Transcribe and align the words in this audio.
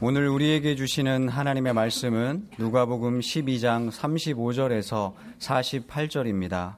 오늘 0.00 0.28
우리에게 0.28 0.76
주시는 0.76 1.28
하나님의 1.28 1.72
말씀은 1.72 2.46
누가복음 2.56 3.18
12장 3.18 3.90
35절에서 3.90 5.12
48절입니다. 5.40 6.76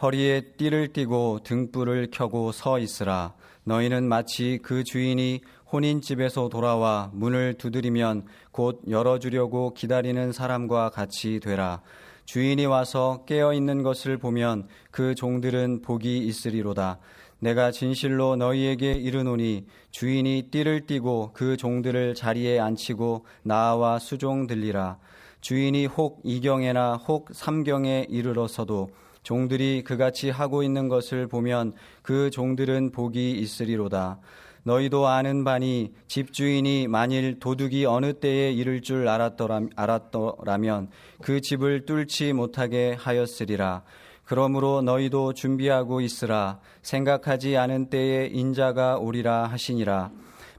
허리에 0.00 0.42
띠를 0.56 0.92
띠고 0.92 1.40
등불을 1.42 2.10
켜고 2.12 2.52
서 2.52 2.78
있으라. 2.78 3.34
너희는 3.64 4.04
마치 4.04 4.60
그 4.62 4.84
주인이 4.84 5.40
혼인집에서 5.72 6.48
돌아와 6.48 7.10
문을 7.12 7.54
두드리면 7.54 8.26
곧 8.52 8.82
열어주려고 8.88 9.74
기다리는 9.74 10.30
사람과 10.30 10.90
같이 10.90 11.40
되라. 11.40 11.82
주인이 12.24 12.66
와서 12.66 13.24
깨어 13.26 13.52
있는 13.52 13.82
것을 13.82 14.16
보면 14.16 14.68
그 14.92 15.16
종들은 15.16 15.82
복이 15.82 16.18
있으리로다. 16.18 17.00
내가 17.40 17.70
진실로 17.70 18.36
너희에게 18.36 18.92
이르노니 18.92 19.66
주인이 19.90 20.48
띠를 20.50 20.86
띠고 20.86 21.30
그 21.32 21.56
종들을 21.56 22.14
자리에 22.14 22.58
앉히고 22.58 23.24
나와 23.42 23.98
수종 23.98 24.46
들리라. 24.46 24.98
주인이 25.40 25.86
혹 25.86 26.20
이경에나 26.24 26.96
혹 26.96 27.28
삼경에 27.32 28.06
이르러서도 28.08 28.90
종들이 29.22 29.84
그같이 29.84 30.30
하고 30.30 30.62
있는 30.62 30.88
것을 30.88 31.28
보면 31.28 31.74
그 32.02 32.30
종들은 32.30 32.92
복이 32.92 33.32
있으리로다. 33.32 34.18
너희도 34.64 35.06
아는 35.06 35.44
바니 35.44 35.92
집주인이 36.08 36.88
만일 36.88 37.38
도둑이 37.38 37.86
어느 37.86 38.14
때에 38.14 38.52
이를 38.52 38.82
줄 38.82 39.08
알았더라면 39.08 40.90
그 41.22 41.40
집을 41.40 41.86
뚫지 41.86 42.32
못하게 42.32 42.94
하였으리라. 42.98 43.82
그러므로 44.28 44.82
너희도 44.82 45.32
준비하고 45.32 46.02
있으라. 46.02 46.60
생각하지 46.82 47.56
않은 47.56 47.88
때에 47.88 48.26
인자가 48.26 48.98
오리라 48.98 49.46
하시니라. 49.46 50.10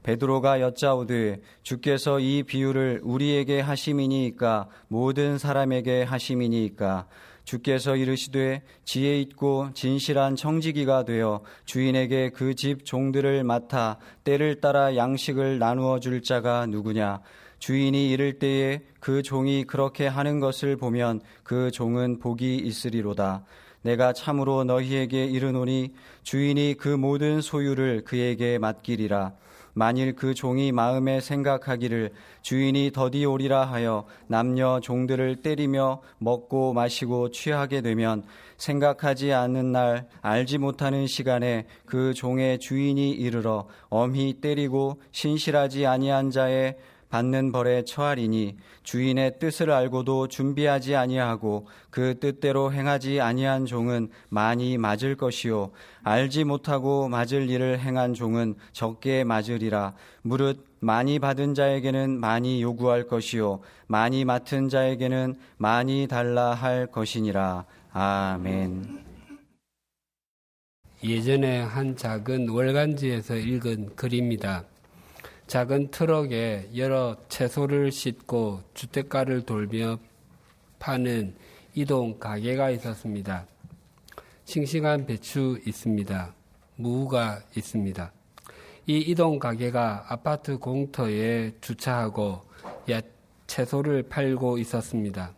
베드로가 0.02 0.60
여짜오되 0.60 1.40
주께서 1.62 2.18
이 2.18 2.42
비유를 2.42 3.02
우리에게 3.04 3.60
하심이니까 3.60 4.66
모든 4.88 5.38
사람에게 5.38 6.02
하심이니까. 6.02 7.06
주께서 7.44 7.94
이르시되 7.94 8.62
지혜 8.84 9.20
있고 9.20 9.68
진실한 9.72 10.34
청지기가 10.34 11.04
되어 11.04 11.42
주인에게 11.64 12.30
그 12.30 12.56
집 12.56 12.84
종들을 12.84 13.44
맡아 13.44 13.98
때를 14.24 14.60
따라 14.60 14.96
양식을 14.96 15.60
나누어 15.60 16.00
줄 16.00 16.22
자가 16.22 16.66
누구냐 16.66 17.20
주인이 17.60 18.10
이를 18.10 18.38
때에 18.38 18.80
그 18.98 19.22
종이 19.22 19.64
그렇게 19.64 20.06
하는 20.06 20.40
것을 20.40 20.76
보면 20.76 21.20
그 21.44 21.70
종은 21.70 22.18
복이 22.18 22.56
있으리로다. 22.56 23.44
내가 23.82 24.12
참으로 24.12 24.64
너희에게 24.64 25.24
이르노니 25.26 25.94
주인이 26.22 26.74
그 26.78 26.88
모든 26.88 27.40
소유를 27.40 28.02
그에게 28.04 28.58
맡기리라. 28.58 29.32
만일 29.72 30.16
그 30.16 30.34
종이 30.34 30.72
마음에 30.72 31.20
생각하기를 31.20 32.10
주인이 32.42 32.90
더디 32.92 33.24
오리라 33.24 33.64
하여 33.64 34.04
남녀 34.26 34.80
종들을 34.80 35.36
때리며 35.36 36.02
먹고 36.18 36.72
마시고 36.72 37.30
취하게 37.30 37.80
되면 37.80 38.24
생각하지 38.56 39.32
않는 39.32 39.72
날 39.72 40.08
알지 40.22 40.58
못하는 40.58 41.06
시간에 41.06 41.66
그 41.86 42.14
종의 42.14 42.58
주인이 42.58 43.10
이르러 43.12 43.68
엄히 43.88 44.34
때리고 44.40 45.00
신실하지 45.12 45.86
아니한 45.86 46.30
자의 46.30 46.76
받는 47.10 47.52
벌에 47.52 47.84
처하리니 47.84 48.56
주인의 48.82 49.38
뜻을 49.38 49.70
알고도 49.70 50.28
준비하지 50.28 50.96
아니하고 50.96 51.66
그 51.90 52.18
뜻대로 52.18 52.72
행하지 52.72 53.20
아니한 53.20 53.66
종은 53.66 54.08
많이 54.28 54.78
맞을 54.78 55.16
것이요 55.16 55.72
알지 56.02 56.44
못하고 56.44 57.08
맞을 57.08 57.50
일을 57.50 57.80
행한 57.80 58.14
종은 58.14 58.54
적게 58.72 59.24
맞으리라 59.24 59.94
무릇 60.22 60.66
많이 60.80 61.18
받은 61.18 61.54
자에게는 61.54 62.18
많이 62.18 62.62
요구할 62.62 63.06
것이요 63.06 63.60
많이 63.86 64.24
맡은 64.24 64.68
자에게는 64.68 65.34
많이 65.58 66.06
달라 66.08 66.54
할 66.54 66.86
것이니라 66.86 67.66
아멘. 67.92 69.10
예전에 71.02 71.62
한 71.62 71.96
작은 71.96 72.50
월간지에서 72.50 73.36
읽은 73.36 73.96
글입니다. 73.96 74.64
작은 75.50 75.90
트럭에 75.90 76.70
여러 76.76 77.16
채소를 77.28 77.90
싣고 77.90 78.60
주택가를 78.72 79.44
돌며 79.44 79.98
파는 80.78 81.34
이동 81.74 82.20
가게가 82.20 82.70
있었습니다. 82.70 83.48
싱싱한 84.44 85.06
배추 85.06 85.58
있습니다. 85.66 86.34
무가 86.76 87.40
있습니다. 87.56 88.12
이 88.86 88.98
이동 88.98 89.40
가게가 89.40 90.06
아파트 90.08 90.56
공터에 90.56 91.52
주차하고 91.60 92.42
채소를 93.48 94.04
팔고 94.04 94.58
있었습니다. 94.58 95.34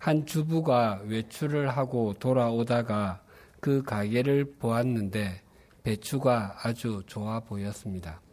한 0.00 0.26
주부가 0.26 1.00
외출을 1.04 1.68
하고 1.68 2.14
돌아오다가 2.18 3.22
그 3.60 3.84
가게를 3.84 4.56
보았는데 4.58 5.40
배추가 5.84 6.58
아주 6.64 7.04
좋아 7.06 7.38
보였습니다. 7.38 8.25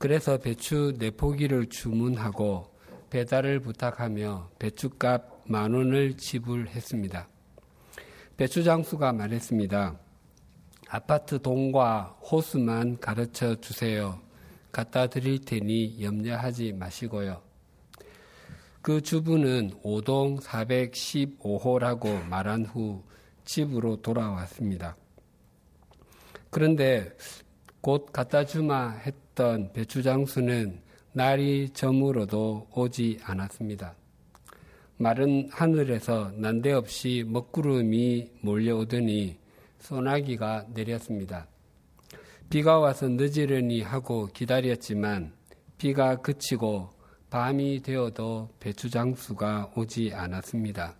그래서 0.00 0.38
배추 0.38 0.94
네 0.96 1.10
포기를 1.10 1.66
주문하고 1.66 2.74
배달을 3.10 3.60
부탁하며 3.60 4.48
배추값 4.58 5.42
만 5.44 5.74
원을 5.74 6.16
지불했습니다. 6.16 7.28
배추 8.38 8.64
장수가 8.64 9.12
말했습니다. 9.12 10.00
아파트 10.88 11.42
동과 11.42 12.16
호수만 12.22 12.98
가르쳐 12.98 13.60
주세요. 13.60 14.18
갖다 14.72 15.06
드릴 15.06 15.44
테니 15.44 16.02
염려하지 16.02 16.72
마시고요. 16.72 17.42
그 18.80 19.02
주부는 19.02 19.82
5동 19.82 20.40
415호라고 20.40 22.26
말한 22.26 22.64
후 22.64 23.04
집으로 23.44 24.00
돌아왔습니다. 24.00 24.96
그런데 26.48 27.14
곧 27.80 28.12
갖다 28.12 28.44
주마 28.44 28.90
했던 28.90 29.72
배추장수는 29.72 30.82
날이 31.12 31.70
저물어도 31.70 32.68
오지 32.74 33.20
않았습니다. 33.22 33.94
마른 34.98 35.48
하늘에서 35.50 36.30
난데없이 36.36 37.24
먹구름이 37.26 38.32
몰려오더니 38.42 39.38
소나기가 39.78 40.66
내렸습니다. 40.74 41.46
비가 42.50 42.78
와서 42.78 43.08
늦으려니 43.08 43.80
하고 43.80 44.26
기다렸지만 44.26 45.32
비가 45.78 46.16
그치고 46.16 46.90
밤이 47.30 47.80
되어도 47.80 48.50
배추장수가 48.60 49.72
오지 49.74 50.12
않았습니다. 50.12 50.96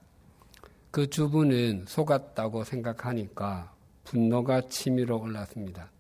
그 0.91 1.11
주부는 1.11 1.85
속았다고 1.87 2.65
생각하니까 2.65 3.75
분노가 4.05 4.63
치밀어 4.63 5.17
올랐습니다. 5.17 5.91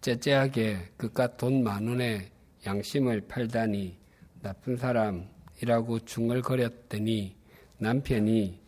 째째하게 0.00 0.92
그깟 0.96 1.36
돈 1.36 1.62
만 1.62 1.86
원에 1.88 2.30
양심을 2.66 3.22
팔다니 3.22 3.96
나쁜 4.42 4.76
사람이라고 4.76 6.00
중얼거렸더니 6.00 7.36
남편이 7.78 8.60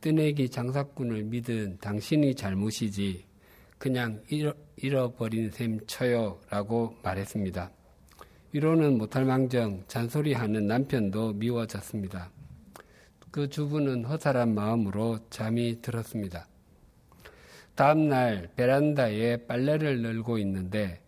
뜨내기 0.00 0.48
장사꾼을 0.48 1.24
믿은 1.24 1.78
당신이 1.80 2.34
잘못이지 2.34 3.24
그냥 3.78 4.22
잃어, 4.28 5.12
버린 5.12 5.50
셈 5.50 5.78
쳐요 5.86 6.40
라고 6.50 6.96
말했습니다. 7.02 7.70
위로는 8.52 8.96
못할 8.96 9.24
망정 9.24 9.84
잔소리하는 9.86 10.66
남편도 10.66 11.34
미워졌습니다. 11.34 12.30
그 13.30 13.48
주부는 13.48 14.04
허탈한 14.04 14.54
마음으로 14.54 15.18
잠이 15.28 15.82
들었습니다. 15.82 16.46
다음날 17.76 18.48
베란다에 18.56 19.36
빨래를 19.46 20.00
널고 20.00 20.38
있는데 20.38 21.02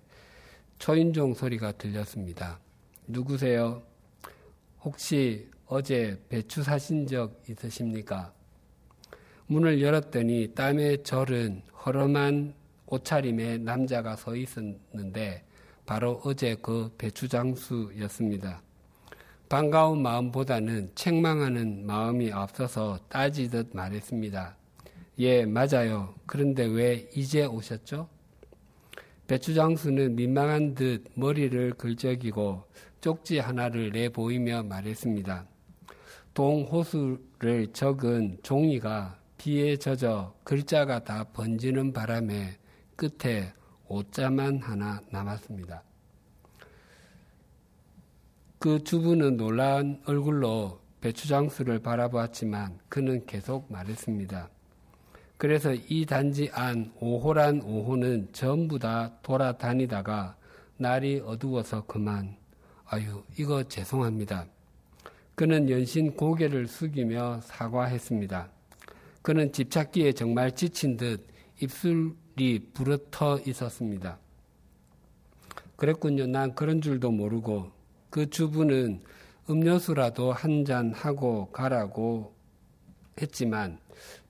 초인종 0.78 1.32
소리가 1.32 1.72
들렸습니다. 1.72 2.60
누구세요? 3.06 3.82
혹시 4.82 5.48
어제 5.64 6.22
배추 6.28 6.62
사신 6.62 7.06
적 7.06 7.42
있으십니까? 7.48 8.34
문을 9.46 9.80
열었더니 9.80 10.52
땀에 10.54 11.02
절은 11.02 11.62
허름한 11.86 12.52
옷차림의 12.84 13.60
남자가 13.60 14.14
서 14.14 14.36
있었는데 14.36 15.44
바로 15.86 16.20
어제 16.22 16.54
그 16.60 16.94
배추 16.98 17.28
장수였습니다. 17.28 18.62
반가운 19.48 20.02
마음보다는 20.02 20.92
책망하는 20.94 21.86
마음이 21.86 22.30
앞서서 22.30 22.98
따지듯 23.08 23.70
말했습니다. 23.72 24.57
예, 25.20 25.44
맞아요. 25.44 26.14
그런데 26.26 26.64
왜 26.64 27.08
이제 27.14 27.44
오셨죠? 27.44 28.08
배추장수는 29.26 30.14
민망한 30.14 30.74
듯 30.74 31.04
머리를 31.14 31.74
긁적이고 31.74 32.62
쪽지 33.00 33.38
하나를 33.38 33.90
내보이며 33.90 34.62
말했습니다. 34.62 35.44
동호수를 36.34 37.72
적은 37.72 38.38
종이가 38.44 39.18
비에 39.36 39.76
젖어 39.76 40.36
글자가 40.44 41.02
다 41.02 41.24
번지는 41.24 41.92
바람에 41.92 42.56
끝에 42.94 43.52
오자만 43.88 44.58
하나 44.58 45.00
남았습니다. 45.10 45.82
그 48.60 48.84
주부는 48.84 49.36
놀란 49.36 50.00
얼굴로 50.06 50.80
배추장수를 51.00 51.80
바라보았지만 51.80 52.78
그는 52.88 53.26
계속 53.26 53.70
말했습니다. 53.72 54.48
그래서 55.38 55.72
이 55.72 56.04
단지 56.04 56.50
안 56.52 56.92
5호란 57.00 57.62
5호는 57.64 58.32
전부 58.32 58.78
다 58.78 59.12
돌아다니다가 59.22 60.36
날이 60.76 61.22
어두워서 61.24 61.84
그만 61.86 62.36
아유 62.86 63.22
이거 63.38 63.62
죄송합니다. 63.62 64.46
그는 65.36 65.70
연신 65.70 66.16
고개를 66.16 66.66
숙이며 66.66 67.40
사과했습니다. 67.42 68.48
그는 69.22 69.52
집 69.52 69.70
찾기에 69.70 70.12
정말 70.12 70.52
지친 70.54 70.96
듯 70.96 71.24
입술이 71.60 72.70
부르터 72.74 73.38
있었습니다. 73.46 74.18
그랬군요. 75.76 76.26
난 76.26 76.54
그런 76.56 76.80
줄도 76.80 77.12
모르고 77.12 77.70
그 78.10 78.28
주부는 78.28 79.00
음료수라도 79.48 80.32
한 80.32 80.64
잔 80.64 80.92
하고 80.92 81.46
가라고 81.52 82.34
했지만 83.20 83.78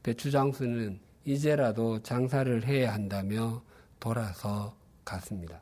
배추장수는 0.03 1.01
이제라도 1.25 2.03
장사를 2.03 2.65
해야 2.67 2.95
한다며 2.95 3.63
돌아서 4.01 4.75
갔습니다. 5.05 5.61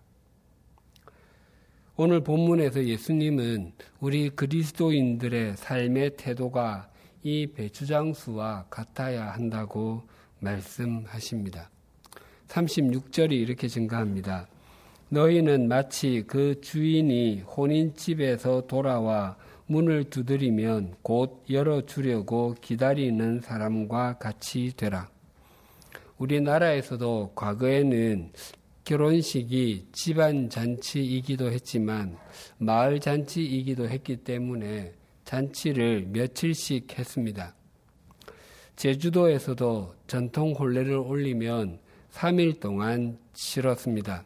오늘 1.96 2.20
본문에서 2.22 2.84
예수님은 2.84 3.72
우리 4.00 4.28
그리스도인들의 4.30 5.56
삶의 5.56 6.16
태도가 6.16 6.90
이 7.22 7.46
배추장수와 7.46 8.66
같아야 8.68 9.30
한다고 9.30 10.02
말씀하십니다. 10.40 11.70
36절이 12.48 13.32
이렇게 13.32 13.66
증가합니다. 13.66 14.46
너희는 15.08 15.68
마치 15.68 16.24
그 16.26 16.60
주인이 16.60 17.40
혼인집에서 17.40 18.66
돌아와 18.66 19.36
문을 19.66 20.04
두드리면 20.04 20.96
곧 21.02 21.44
열어주려고 21.50 22.54
기다리는 22.60 23.40
사람과 23.40 24.18
같이 24.18 24.72
되라. 24.76 25.08
우리나라에서도 26.18 27.32
과거에는 27.34 28.32
결혼식이 28.84 29.88
집안 29.92 30.48
잔치이기도 30.48 31.50
했지만 31.50 32.16
마을 32.58 33.00
잔치이기도 33.00 33.88
했기 33.88 34.16
때문에 34.18 34.94
잔치를 35.24 36.06
며칠씩 36.10 36.96
했습니다. 36.96 37.54
제주도에서도 38.76 39.94
전통 40.06 40.52
혼례를 40.52 40.94
올리면 40.94 41.80
3일 42.12 42.60
동안 42.60 43.18
치렀습니다. 43.32 44.24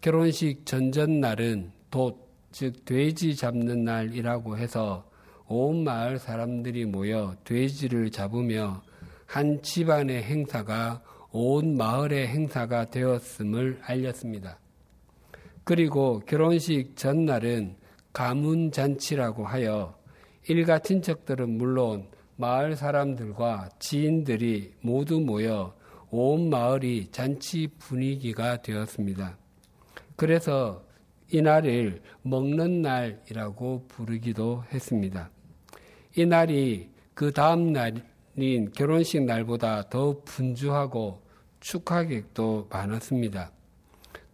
결혼식 0.00 0.64
전전날은 0.64 1.72
돛, 1.90 2.23
즉 2.54 2.84
돼지 2.84 3.34
잡는 3.34 3.82
날이라고 3.82 4.56
해서 4.58 5.10
온 5.48 5.82
마을 5.82 6.20
사람들이 6.20 6.84
모여 6.84 7.34
돼지를 7.42 8.12
잡으며 8.12 8.80
한 9.26 9.60
집안의 9.60 10.22
행사가 10.22 11.02
온 11.32 11.76
마을의 11.76 12.28
행사가 12.28 12.90
되었음을 12.90 13.80
알렸습니다. 13.82 14.60
그리고 15.64 16.20
결혼식 16.20 16.94
전날은 16.94 17.74
가문 18.12 18.70
잔치라고 18.70 19.44
하여 19.44 19.98
일가 20.46 20.78
친척들은 20.78 21.58
물론 21.58 22.06
마을 22.36 22.76
사람들과 22.76 23.70
지인들이 23.80 24.74
모두 24.80 25.18
모여 25.18 25.74
온 26.08 26.50
마을이 26.50 27.08
잔치 27.10 27.66
분위기가 27.80 28.62
되었습니다. 28.62 29.38
그래서 30.14 30.83
이날을 31.34 32.00
먹는 32.22 32.80
날이라고 32.82 33.86
부르기도 33.88 34.62
했습니다. 34.72 35.30
이 36.14 36.24
날이 36.26 36.90
그 37.12 37.32
다음 37.32 37.72
날인 37.72 38.70
결혼식 38.72 39.24
날보다 39.24 39.88
더 39.88 40.22
분주하고 40.24 41.22
축하객도 41.58 42.68
많았습니다. 42.70 43.50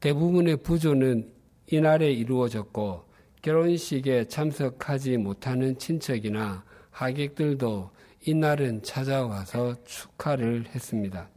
대부분의 0.00 0.58
부조는 0.58 1.32
이날에 1.68 2.12
이루어졌고 2.12 3.04
결혼식에 3.40 4.26
참석하지 4.28 5.16
못하는 5.16 5.78
친척이나 5.78 6.62
하객들도 6.90 7.90
이날은 8.26 8.82
찾아와서 8.82 9.74
축하를 9.84 10.66
했습니다. 10.66 11.30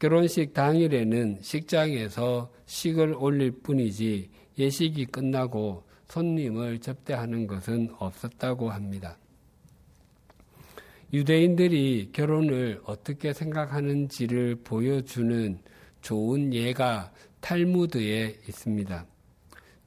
결혼식 0.00 0.54
당일에는 0.54 1.40
식장에서 1.42 2.50
식을 2.64 3.14
올릴 3.18 3.50
뿐이지 3.50 4.30
예식이 4.58 5.04
끝나고 5.06 5.84
손님을 6.08 6.78
접대하는 6.80 7.46
것은 7.46 7.90
없었다고 7.98 8.70
합니다. 8.70 9.18
유대인들이 11.12 12.10
결혼을 12.12 12.80
어떻게 12.84 13.34
생각하는지를 13.34 14.56
보여주는 14.64 15.58
좋은 16.00 16.54
예가 16.54 17.12
탈무드에 17.40 18.38
있습니다. 18.48 19.04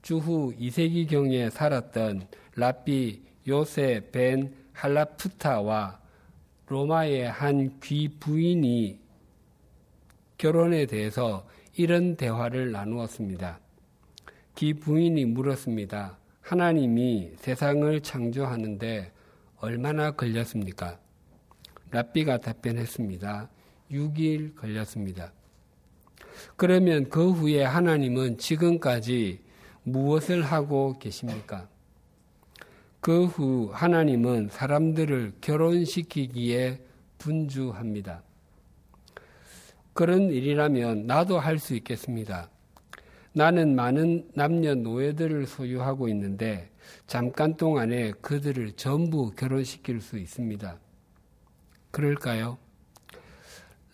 주후 0.03 0.53
2세기경에 0.59 1.49
살았던 1.49 2.27
라비 2.55 3.23
요세 3.47 4.09
벤 4.11 4.53
할라프타와 4.73 5.99
로마의 6.67 7.31
한 7.31 7.79
귀 7.79 8.09
부인이 8.19 9.02
결혼에 10.43 10.85
대해서 10.87 11.47
이런 11.77 12.17
대화를 12.17 12.73
나누었습니다. 12.73 13.61
귀 14.55 14.73
부인이 14.73 15.23
물었습니다. 15.23 16.17
하나님이 16.41 17.31
세상을 17.37 18.01
창조하는데 18.01 19.13
얼마나 19.59 20.11
걸렸습니까? 20.11 20.99
랍비가 21.91 22.39
답변했습니다. 22.39 23.49
6일 23.89 24.57
걸렸습니다. 24.57 25.31
그러면 26.57 27.07
그 27.07 27.31
후에 27.31 27.63
하나님은 27.63 28.37
지금까지 28.37 29.39
무엇을 29.83 30.43
하고 30.43 30.99
계십니까? 30.99 31.69
그 32.99 33.27
후 33.27 33.69
하나님은 33.71 34.49
사람들을 34.51 35.35
결혼시키기에 35.39 36.81
분주합니다. 37.17 38.23
그런 39.93 40.31
일이라면 40.31 41.05
나도 41.07 41.39
할 41.39 41.59
수 41.59 41.75
있겠습니다. 41.75 42.49
나는 43.33 43.75
많은 43.75 44.29
남녀 44.33 44.75
노예들을 44.75 45.47
소유하고 45.47 46.07
있는데 46.09 46.69
잠깐 47.07 47.55
동안에 47.55 48.11
그들을 48.21 48.73
전부 48.73 49.31
결혼시킬 49.31 50.01
수 50.01 50.17
있습니다. 50.17 50.79
그럴까요? 51.91 52.57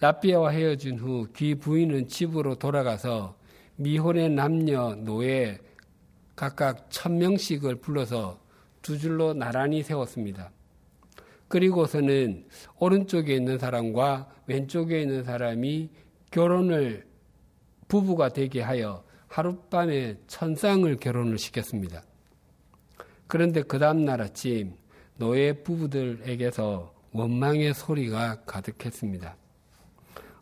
라비아와 0.02 0.52
헤어진 0.52 0.98
후 1.00 1.28
귀 1.34 1.56
부인은 1.56 2.08
집으로 2.08 2.56
돌아가서 2.56 3.38
미혼의 3.76 4.30
남녀 4.30 4.96
노예 4.96 5.60
각각 6.36 6.90
천 6.90 7.18
명씩을 7.18 7.76
불러서 7.76 8.40
두 8.82 8.98
줄로 8.98 9.34
나란히 9.34 9.84
세웠습니다. 9.84 10.52
그리고서는 11.50 12.48
오른쪽에 12.78 13.36
있는 13.36 13.58
사람과 13.58 14.30
왼쪽에 14.48 15.02
있는 15.02 15.24
사람이 15.24 15.90
결혼을 16.32 17.06
부부가 17.88 18.30
되게 18.30 18.62
하여 18.62 19.04
하룻밤에 19.28 20.18
천상을 20.28 20.96
결혼을 20.98 21.38
시켰습니다. 21.38 22.04
그런데 23.28 23.62
그 23.62 23.78
다음날 23.78 24.22
아침 24.22 24.76
노예 25.18 25.54
부부들에게서 25.54 26.94
원망의 27.12 27.74
소리가 27.74 28.44
가득했습니다. 28.46 29.36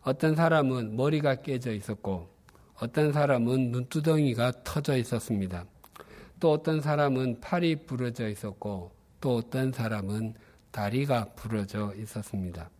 어떤 0.02 0.36
사람은 0.36 0.96
머리가 0.96 1.36
깨져 1.36 1.72
있었고, 1.72 2.28
어떤 2.80 3.12
사람은 3.12 3.72
눈두덩이가 3.72 4.62
터져 4.62 4.96
있었습니다. 4.96 5.64
또 6.38 6.52
어떤 6.52 6.80
사람은 6.80 7.40
팔이 7.40 7.86
부러져 7.86 8.28
있었고, 8.28 8.92
또 9.20 9.36
어떤 9.36 9.72
사람은 9.72 10.34
다리가 10.70 11.26
부러져 11.34 11.94
있었습니다. 11.96 12.70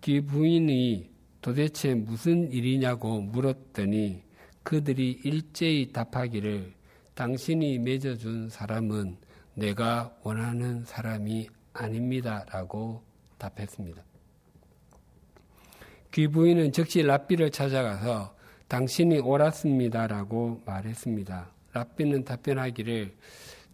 귀 0.00 0.20
부인이 0.20 1.10
도대체 1.40 1.94
무슨 1.94 2.50
일이냐고 2.52 3.20
물었더니 3.20 4.22
그들이 4.62 5.20
일제히 5.24 5.92
답하기를 5.92 6.74
당신이 7.14 7.78
맺어준 7.78 8.50
사람은 8.50 9.16
내가 9.54 10.14
원하는 10.22 10.84
사람이 10.84 11.48
아닙니다. 11.72 12.44
라고 12.50 13.02
답했습니다. 13.38 14.02
귀부인은 16.12 16.72
즉시 16.72 17.02
랍비를 17.02 17.50
찾아가서 17.50 18.34
당신이 18.68 19.18
옳았습니다. 19.18 20.06
라고 20.06 20.60
말했습니다. 20.64 21.50
랍비는 21.72 22.24
답변하기를 22.24 23.14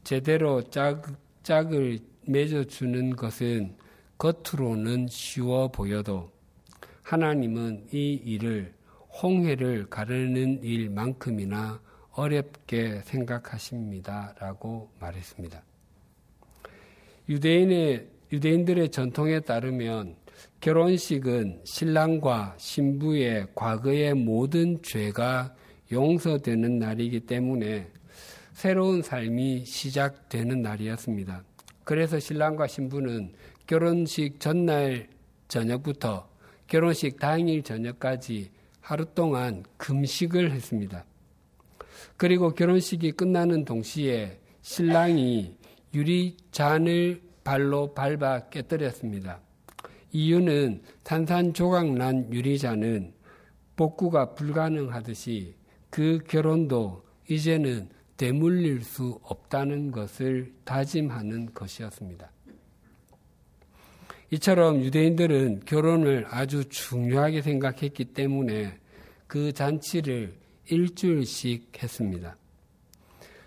제대로 0.04 0.62
짝, 0.62 1.06
짝을 1.42 1.98
맺어주는 2.26 3.16
것은 3.16 3.76
겉으로는 4.18 5.08
쉬워 5.08 5.68
보여도 5.68 6.30
하나님은 7.02 7.88
이 7.92 8.14
일을 8.24 8.72
홍해를 9.22 9.86
가르는 9.90 10.62
일만큼이나 10.62 11.80
어렵게 12.12 13.02
생각하십니다. 13.04 14.34
라고 14.38 14.90
말했습니다. 15.00 15.62
유대인의, 17.28 18.08
유대인들의 18.32 18.90
전통에 18.90 19.40
따르면 19.40 20.16
결혼식은 20.60 21.60
신랑과 21.64 22.54
신부의 22.58 23.48
과거의 23.54 24.14
모든 24.14 24.80
죄가 24.82 25.54
용서되는 25.92 26.78
날이기 26.78 27.20
때문에 27.20 27.90
새로운 28.52 29.02
삶이 29.02 29.64
시작되는 29.64 30.62
날이었습니다. 30.62 31.44
그래서 31.84 32.18
신랑과 32.18 32.66
신부는 32.66 33.32
결혼식 33.66 34.40
전날 34.40 35.08
저녁부터 35.48 36.28
결혼식 36.66 37.18
당일 37.18 37.62
저녁까지 37.62 38.50
하루 38.80 39.04
동안 39.14 39.64
금식을 39.76 40.50
했습니다. 40.50 41.04
그리고 42.16 42.50
결혼식이 42.50 43.12
끝나는 43.12 43.64
동시에 43.64 44.40
신랑이 44.62 45.56
유리잔을 45.94 47.22
발로 47.44 47.94
밟아 47.94 48.48
깨뜨렸습니다. 48.48 49.40
이유는 50.12 50.82
탄산조각 51.02 51.92
난 51.94 52.32
유리잔은 52.32 53.12
복구가 53.76 54.34
불가능하듯이 54.34 55.54
그 55.90 56.18
결혼도 56.26 57.04
이제는 57.28 57.88
되물릴 58.16 58.82
수 58.82 59.18
없다는 59.22 59.90
것을 59.90 60.52
다짐하는 60.64 61.52
것이었습니다. 61.52 62.30
이처럼 64.30 64.82
유대인들은 64.82 65.60
결혼을 65.64 66.26
아주 66.28 66.68
중요하게 66.68 67.42
생각했기 67.42 68.06
때문에 68.06 68.78
그 69.26 69.52
잔치를 69.52 70.34
일주일씩 70.66 71.82
했습니다. 71.82 72.36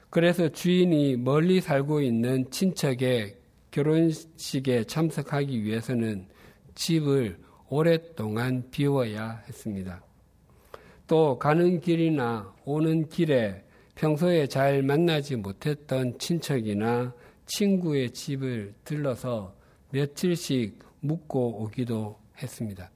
그래서 0.09 0.49
주인이 0.49 1.17
멀리 1.17 1.59
살고 1.59 2.01
있는 2.01 2.49
친척의 2.49 3.35
결혼식에 3.71 4.85
참석하기 4.85 5.63
위해서는 5.63 6.27
집을 6.75 7.37
오랫동안 7.69 8.63
비워야 8.71 9.43
했습니다. 9.47 10.01
또 11.07 11.37
가는 11.37 11.79
길이나 11.81 12.53
오는 12.65 13.07
길에 13.09 13.63
평소에 13.97 14.45
잘 14.45 14.83
만나지 14.83 15.35
못했던 15.35 16.17
친척이나 16.19 17.13
친구의 17.47 18.11
집을 18.11 18.75
들러서 18.85 19.55
며칠씩 19.89 20.77
묵고 20.99 21.63
오기도 21.63 22.19
했습니다. 22.37 22.91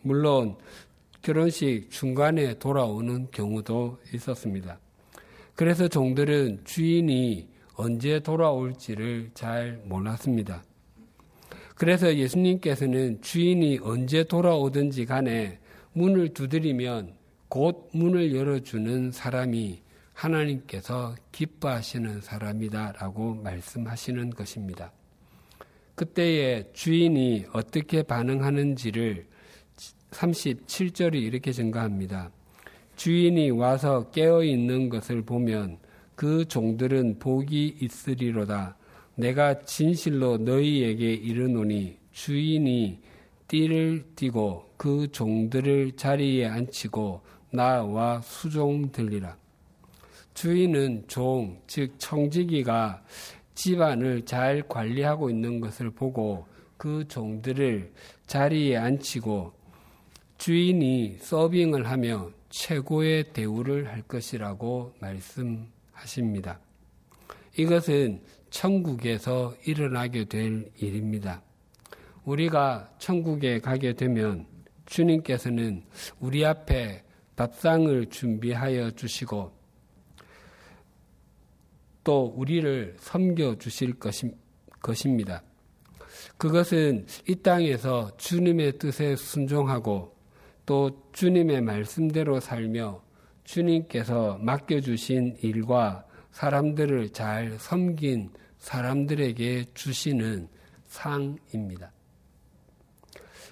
물론 0.00 0.56
결혼식 1.20 1.90
중간에 1.90 2.58
돌아오는 2.58 3.28
경우도 3.30 3.98
있었습니다. 4.14 4.78
그래서 5.54 5.86
종들은 5.86 6.62
주인이 6.64 7.48
언제 7.74 8.18
돌아올지를 8.20 9.32
잘 9.34 9.82
몰랐습니다. 9.84 10.64
그래서 11.74 12.14
예수님께서는 12.14 13.20
주인이 13.20 13.80
언제 13.82 14.24
돌아오든지 14.24 15.04
간에 15.04 15.58
문을 15.92 16.32
두드리면 16.32 17.12
곧 17.48 17.90
문을 17.92 18.34
열어주는 18.34 19.10
사람이 19.10 19.82
하나님께서 20.22 21.16
기뻐하시는 21.32 22.20
사람이다라고 22.20 23.34
말씀하시는 23.42 24.30
것입니다. 24.30 24.92
그때의 25.96 26.70
주인이 26.72 27.46
어떻게 27.52 28.02
반응하는지를 28.02 29.26
37절이 30.12 31.14
이렇게 31.14 31.52
증가합니다. 31.52 32.30
주인이 32.96 33.50
와서 33.50 34.10
깨어 34.10 34.44
있는 34.44 34.88
것을 34.88 35.22
보면 35.22 35.78
그 36.14 36.44
종들은 36.46 37.18
복이 37.18 37.78
있으리로다. 37.80 38.76
내가 39.16 39.62
진실로 39.62 40.38
너희에게 40.38 41.14
이르노니 41.14 41.98
주인이 42.12 43.00
띠를 43.48 44.04
띠고 44.14 44.70
그 44.76 45.10
종들을 45.10 45.92
자리에 45.96 46.46
앉히고 46.46 47.20
나와 47.50 48.20
수종 48.22 48.92
들리라. 48.92 49.41
주인은 50.34 51.04
종, 51.08 51.60
즉 51.66 51.94
청지기가 51.98 53.02
집안을 53.54 54.24
잘 54.24 54.62
관리하고 54.66 55.30
있는 55.30 55.60
것을 55.60 55.90
보고 55.90 56.46
그 56.76 57.06
종들을 57.06 57.92
자리에 58.26 58.76
앉히고 58.76 59.52
주인이 60.38 61.18
서빙을 61.20 61.88
하며 61.88 62.30
최고의 62.50 63.32
대우를 63.32 63.88
할 63.88 64.02
것이라고 64.02 64.94
말씀하십니다. 65.00 66.58
이것은 67.56 68.20
천국에서 68.50 69.54
일어나게 69.64 70.24
될 70.24 70.70
일입니다. 70.76 71.42
우리가 72.24 72.90
천국에 72.98 73.60
가게 73.60 73.94
되면 73.94 74.46
주님께서는 74.86 75.82
우리 76.20 76.44
앞에 76.44 77.02
밥상을 77.36 78.06
준비하여 78.10 78.90
주시고 78.90 79.52
또 82.04 82.32
우리를 82.36 82.96
섬겨 82.98 83.58
주실 83.58 83.94
것입니다. 84.80 85.42
그것은 86.36 87.06
이 87.28 87.36
땅에서 87.36 88.16
주님의 88.16 88.78
뜻에 88.78 89.16
순종하고 89.16 90.16
또 90.66 91.08
주님의 91.12 91.60
말씀대로 91.62 92.40
살며 92.40 93.02
주님께서 93.44 94.38
맡겨주신 94.38 95.38
일과 95.42 96.06
사람들을 96.30 97.10
잘 97.10 97.56
섬긴 97.58 98.30
사람들에게 98.58 99.66
주시는 99.74 100.48
상입니다. 100.86 101.92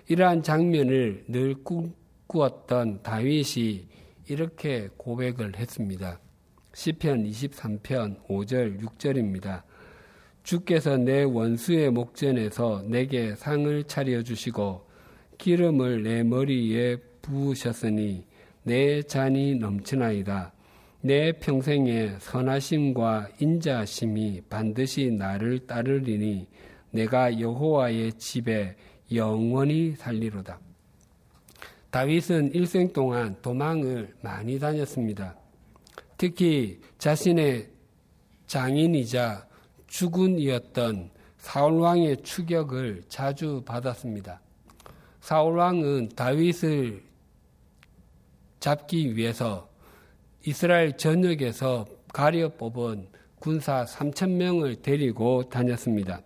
이러한 0.09 0.43
장면을 0.43 1.25
늘 1.29 1.55
꿈꾸었던 1.63 3.03
다윗이 3.03 3.89
이렇게 4.29 4.89
고백을 4.97 5.57
했습니다. 5.57 6.21
시편 6.73 7.25
23편 7.25 8.27
5절 8.27 8.81
6절입니다. 8.81 9.63
주께서 10.43 10.97
내 10.97 11.23
원수의 11.23 11.91
목전에서 11.91 12.85
내게 12.87 13.35
상을 13.35 13.85
차려 13.85 14.23
주시고 14.23 14.87
기름을 15.39 16.03
내 16.03 16.23
머리에 16.23 16.97
부으셨으니 17.23 18.25
내 18.63 19.03
잔이 19.03 19.57
넘치나이다. 19.57 20.53
내 21.03 21.33
평생의 21.33 22.17
선하심과 22.19 23.31
인자심이 23.41 24.43
반드시 24.51 25.11
나를 25.11 25.67
따르리니 25.67 26.47
내가 26.91 27.41
여호와의 27.41 28.13
집에 28.15 28.77
영원히 29.13 29.93
살리로다. 29.97 30.61
다윗은 31.91 32.55
일생 32.55 32.93
동안 32.93 33.37
도망을 33.43 34.15
많이 34.21 34.59
다녔습니다. 34.59 35.40
특히 36.21 36.79
자신의 36.99 37.71
장인이자 38.47 39.49
주군이었던 39.87 41.09
사울왕의 41.39 42.19
추격을 42.23 43.05
자주 43.09 43.63
받았습니다. 43.65 44.39
사울왕은 45.23 46.11
다윗을 46.11 47.03
잡기 48.59 49.17
위해서 49.17 49.71
이스라엘 50.45 50.95
전역에서 50.99 51.87
가려 52.13 52.51
뽑은 52.51 53.09
군사 53.39 53.87
3천 53.87 54.33
명을 54.33 54.83
데리고 54.83 55.49
다녔습니다. 55.49 56.21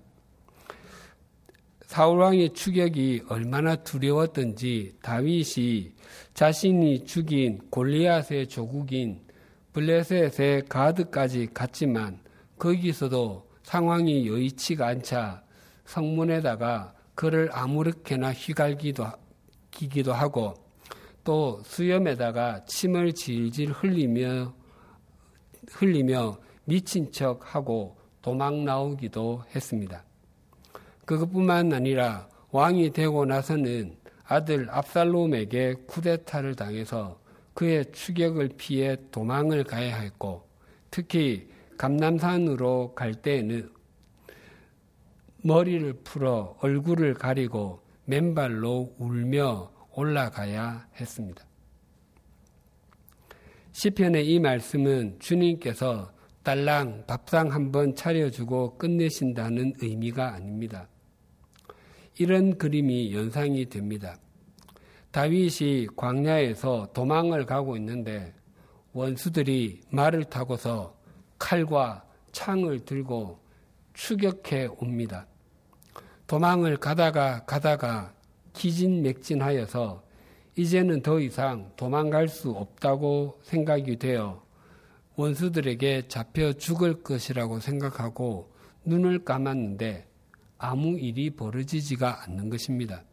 사울왕의 1.83 2.53
추격이 2.53 3.27
얼마나 3.29 3.77
두려웠던지 3.77 4.97
다윗이 5.03 5.93
자신이 6.35 7.05
죽인 7.05 7.61
골리앗의 7.71 8.49
조국인 8.49 9.24
블레셋의 9.75 10.67
가드까지 10.69 11.49
갔지만 11.53 12.21
거기서도 12.59 13.51
상황이 13.65 14.27
여의치가 14.27 14.87
않자 14.87 15.43
성문에다가 15.85 16.95
그를 17.15 17.51
아무렇게나 17.53 18.33
휘갈기도 18.33 19.05
기기도 19.73 20.13
하고 20.13 20.55
또 21.25 21.61
수염에다가 21.65 22.65
침을 22.67 23.15
질질 23.15 23.73
흘리며 23.73 24.55
흘리며 25.71 26.39
미친 26.65 27.11
척하고 27.11 27.97
도망 28.23 28.65
나오기도 28.65 29.43
했습니다. 29.55 30.05
그것뿐만 31.05 31.73
아니라 31.73 32.29
왕이 32.53 32.93
되고 32.93 33.27
나서는 33.27 33.97
아들 34.25 34.69
압살롬에게 34.71 35.75
쿠데타를 35.89 36.55
당해서 36.55 37.19
그의 37.55 37.91
추격을 37.93 38.51
피해 38.57 38.97
도망을 39.11 39.65
가야 39.65 39.97
했고 39.97 40.47
특히 40.91 41.49
감남산으로 41.79 42.95
갈 42.95 43.15
때에는 43.15 43.73
머리를 45.43 45.93
풀어 46.05 46.57
얼굴을 46.61 47.15
가리고 47.15 47.83
맨발로 48.07 48.95
울며 48.99 49.71
올라가야 49.93 50.89
했습니다. 50.97 51.45
시편의 53.73 54.27
이 54.29 54.39
말씀은 54.39 55.19
주님께서 55.19 56.13
딸랑 56.43 57.05
밥상 57.07 57.53
한번 57.53 57.95
차려주고 57.95 58.79
끝내신다는 58.79 59.75
의미가 59.81 60.35
아닙니다. 60.35 60.89
이런 62.19 62.57
그림이 62.57 63.13
연상이 63.15 63.67
됩니다. 63.67 64.17
다윗이 65.15 65.87
광야에서 65.95 66.89
도망을 66.93 67.47
가고 67.47 67.77
있는데 67.77 68.35
원수들이 68.95 69.83
말을 69.91 70.25
타고서 70.25 70.99
칼과 71.39 72.05
창을 72.33 72.81
들고 72.81 73.39
추격해 73.93 74.67
옵니다. 74.81 75.29
도망을 76.27 76.79
가다가 76.79 77.45
가다가 77.45 78.13
기진맥진하여서 78.55 80.03
이제는 80.57 81.01
더 81.03 81.21
이상 81.21 81.71
도망갈 81.77 82.27
수 82.27 82.51
없다고 82.51 83.39
생각이 83.45 84.01
되어 84.01 84.43
원수들에게 85.15 86.09
잡혀 86.09 86.55
죽을 86.55 87.05
것이라고 87.05 87.61
생각하고 87.61 88.53
눈을 88.85 89.25
감았는데 89.25 90.09
아무 90.59 90.99
일이 90.99 91.31
벌어지지가 91.31 92.25
않는 92.25 92.51
것입니다. 92.51 93.05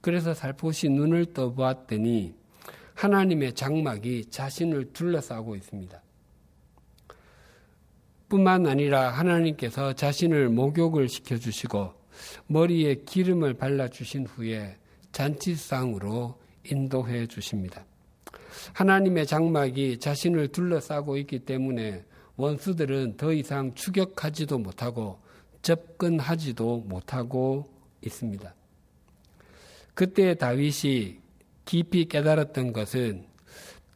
그래서 0.00 0.34
살포시 0.34 0.88
눈을 0.88 1.32
떠보았더니 1.32 2.34
하나님의 2.94 3.54
장막이 3.54 4.26
자신을 4.30 4.92
둘러싸고 4.92 5.56
있습니다. 5.56 6.02
뿐만 8.28 8.66
아니라 8.66 9.10
하나님께서 9.10 9.92
자신을 9.94 10.48
목욕을 10.50 11.08
시켜주시고 11.08 11.94
머리에 12.48 12.96
기름을 13.06 13.54
발라주신 13.54 14.26
후에 14.26 14.76
잔치상으로 15.12 16.38
인도해 16.64 17.26
주십니다. 17.26 17.84
하나님의 18.74 19.26
장막이 19.26 19.98
자신을 19.98 20.48
둘러싸고 20.48 21.16
있기 21.18 21.40
때문에 21.40 22.04
원수들은 22.36 23.16
더 23.16 23.32
이상 23.32 23.74
추격하지도 23.74 24.58
못하고 24.58 25.20
접근하지도 25.62 26.84
못하고 26.86 27.68
있습니다. 28.02 28.54
그때 29.98 30.36
다윗이 30.36 31.18
깊이 31.64 32.04
깨달았던 32.04 32.72
것은 32.72 33.26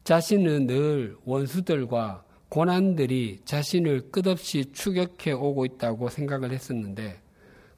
자신은 0.03 0.67
늘 0.67 1.17
원수들과 1.25 2.25
고난들이 2.49 3.43
자신을 3.45 4.11
끝없이 4.11 4.65
추격해 4.73 5.31
오고 5.31 5.65
있다고 5.65 6.09
생각을 6.09 6.51
했었는데 6.51 7.21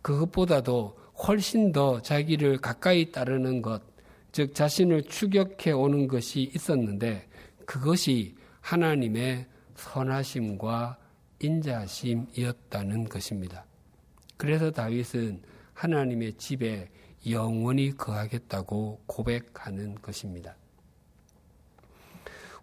그것보다도 0.01 0.97
훨씬 1.29 1.71
더 1.71 2.01
자기를 2.01 2.63
가까이 2.63 3.13
따르는 3.13 3.61
것, 3.61 3.83
즉 4.33 4.55
자신을 4.55 5.03
추격해 5.03 5.73
오는 5.73 6.09
것이 6.09 6.51
있었는데 6.55 7.29
그것이 7.67 8.37
하나님의 8.63 9.45
선하심과 9.75 10.97
인자심이었다는 11.41 13.05
것입니다. 13.05 13.67
그래서 14.39 14.71
다윗은 14.71 15.43
하나님의 15.75 16.33
집에 16.39 16.89
영원히 17.31 17.97
거하겠다고 17.97 19.03
고백하는 19.07 19.95
것입니다. 19.97 20.57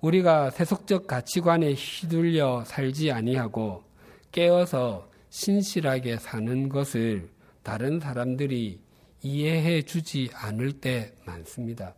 우리가 0.01 0.49
세속적 0.49 1.07
가치관에 1.07 1.73
휘둘려 1.73 2.63
살지 2.65 3.11
아니하고 3.11 3.83
깨어서 4.31 5.09
신실하게 5.29 6.17
사는 6.17 6.69
것을 6.69 7.29
다른 7.63 7.99
사람들이 7.99 8.81
이해해 9.21 9.83
주지 9.83 10.29
않을 10.33 10.73
때 10.73 11.13
많습니다. 11.25 11.95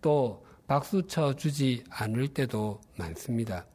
또 0.00 0.44
박수 0.66 1.06
쳐 1.06 1.34
주지 1.34 1.84
않을 1.88 2.28
때도 2.28 2.80
많습니다. 2.96 3.66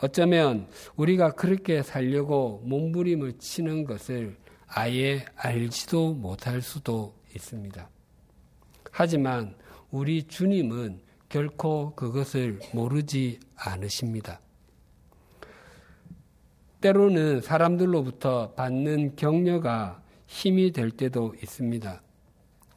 어쩌면 0.00 0.68
우리가 0.96 1.32
그렇게 1.32 1.82
살려고 1.82 2.62
몸부림을 2.64 3.38
치는 3.38 3.84
것을 3.84 4.36
아예 4.72 5.24
알지도 5.36 6.14
못할 6.14 6.62
수도 6.62 7.14
있습니다. 7.34 7.88
하지만 8.92 9.56
우리 9.90 10.22
주님은 10.22 11.00
결코 11.28 11.94
그것을 11.94 12.60
모르지 12.72 13.40
않으십니다. 13.56 14.40
때로는 16.80 17.40
사람들로부터 17.40 18.52
받는 18.54 19.16
격려가 19.16 20.02
힘이 20.26 20.70
될 20.72 20.90
때도 20.90 21.34
있습니다. 21.42 22.02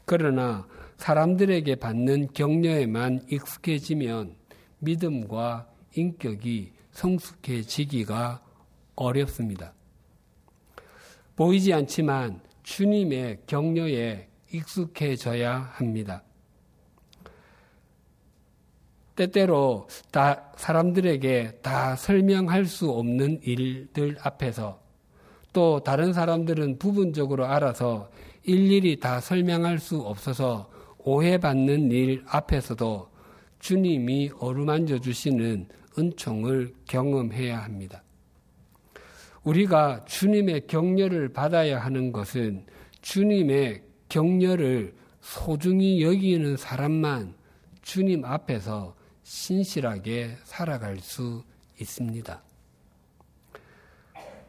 그러나 0.06 0.68
사람들에게 0.98 1.76
받는 1.76 2.34
격려에만 2.34 3.28
익숙해지면 3.30 4.36
믿음과 4.80 5.70
인격이 5.96 6.74
성숙해지기가 6.92 8.44
어렵습니다. 8.96 9.74
보이지 11.36 11.74
않지만 11.74 12.42
주님의 12.64 13.40
격려에 13.48 14.28
익숙해져야 14.52 15.72
합니다. 15.74 16.24
때때로 19.16 19.88
다 20.12 20.52
사람들에게 20.56 21.60
다 21.62 21.96
설명할 21.96 22.66
수 22.66 22.90
없는 22.90 23.42
일들 23.44 24.18
앞에서 24.22 24.82
또 25.52 25.80
다른 25.82 26.14
사람들은 26.14 26.80
부분적으로 26.80 27.46
알아서 27.46 28.10
일일이 28.44 29.00
다 29.00 29.20
설명할 29.20 29.78
수 29.78 30.02
없어서 30.02 30.70
오해받는 30.98 31.92
일 31.92 32.24
앞에서도 32.28 33.10
주님이 33.60 34.32
어루만져 34.40 35.00
주시는 35.00 35.68
은총을 35.98 36.74
경험해야 36.88 37.60
합니다. 37.60 38.04
우리가 39.44 40.06
주님의 40.06 40.68
격려를 40.68 41.30
받아야 41.34 41.80
하는 41.80 42.12
것은 42.12 42.66
주님의 43.02 43.84
격려를 44.10 44.94
소중히 45.22 46.02
여기는 46.02 46.58
사람만 46.58 47.36
주님 47.82 48.24
앞에서 48.24 48.96
신실하게 49.24 50.38
살아갈 50.44 51.00
수 51.00 51.44
있습니다. 51.80 52.42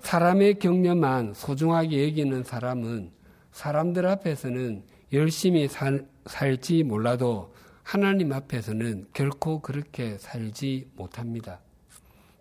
사람의 0.00 0.58
격려만 0.58 1.34
소중하게 1.34 2.08
여기는 2.08 2.44
사람은 2.44 3.10
사람들 3.52 4.06
앞에서는 4.06 4.82
열심히 5.12 5.68
살, 5.68 6.06
살지 6.26 6.82
몰라도 6.82 7.54
하나님 7.82 8.32
앞에서는 8.32 9.06
결코 9.12 9.60
그렇게 9.60 10.18
살지 10.18 10.90
못합니다. 10.94 11.60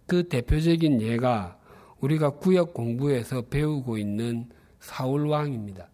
그 0.08 0.28
대표적인 0.28 1.02
예가 1.02 1.58
우리가 2.04 2.32
구역 2.32 2.74
공부에서 2.74 3.44
배우고 3.44 3.98
있는 3.98 4.50
사울 4.80 5.28
왕입니다. 5.28 5.88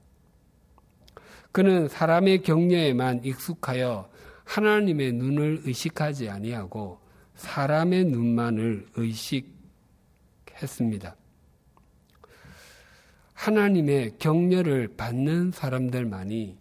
그는 1.51 1.87
사람의 1.87 2.41
격려에만 2.41 3.23
익숙하여 3.23 4.09
하나님의 4.43 5.13
눈을 5.13 5.61
의식하지 5.65 6.29
아니하고 6.29 6.99
사람의 7.35 8.05
눈만을 8.05 8.87
의식했습니다. 8.95 11.15
하나님의 13.33 14.17
격려를 14.17 14.95
받는 14.97 15.51
사람들만이 15.51 16.57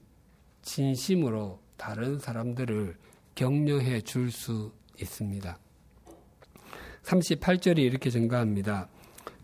진심으로 0.62 1.60
다른 1.76 2.18
사람들을 2.18 2.96
격려해 3.34 4.02
줄 4.02 4.30
수 4.30 4.72
있습니다. 5.00 5.58
38절이 7.02 7.78
이렇게 7.78 8.10
증가합니다. 8.10 8.88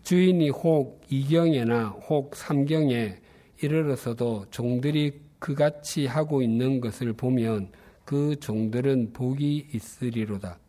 주인이 0.05 0.51
혹 0.51 1.01
이경에나 1.09 1.87
혹 1.87 2.35
삼경에 2.35 3.15
이르러서도 3.59 4.45
종들이 4.51 5.19
그같이 5.39 6.05
하고 6.05 6.43
있는 6.43 6.79
것을 6.79 7.13
보면 7.13 7.71
그 8.05 8.35
종들은 8.39 9.13
복이 9.13 9.69
있으리로다. 9.73 10.59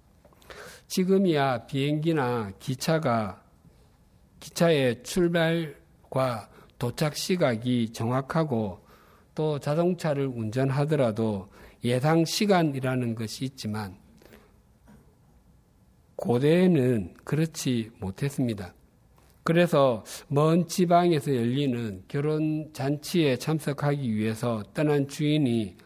지금이야 0.86 1.66
비행기나 1.66 2.52
기차가 2.58 3.42
기차의 4.40 5.02
출발과 5.02 6.48
도착 6.78 7.14
시각이 7.14 7.92
정확하고 7.92 8.86
또 9.34 9.58
자동차를 9.58 10.28
운전하더라도 10.28 11.50
예상 11.84 12.24
시간이라는 12.24 13.14
것이 13.14 13.44
있지만 13.44 13.98
고대에는 16.14 17.16
그렇지 17.22 17.90
못했습니다. 18.00 18.72
그래서 19.46 20.02
먼 20.26 20.66
지방에서 20.66 21.32
열리는 21.32 22.02
결혼 22.08 22.68
잔치에 22.72 23.36
참석하기 23.36 24.12
위해서 24.12 24.64
떠난 24.74 25.06
주인이 25.06 25.76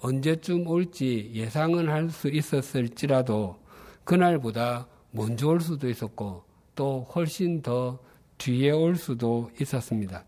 언제쯤 0.00 0.66
올지 0.66 1.30
예상은 1.34 1.90
할 1.90 2.08
수 2.08 2.28
있었을지라도 2.28 3.58
그날보다 4.04 4.86
먼저 5.10 5.48
올 5.48 5.60
수도 5.60 5.90
있었고 5.90 6.44
또 6.74 7.06
훨씬 7.14 7.60
더 7.60 7.98
뒤에 8.38 8.70
올 8.70 8.96
수도 8.96 9.50
있었습니다. 9.60 10.24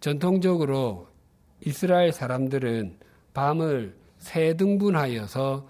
전통적으로 0.00 1.08
이스라엘 1.60 2.12
사람들은 2.12 2.96
밤을 3.34 3.98
세 4.16 4.56
등분하여서 4.56 5.68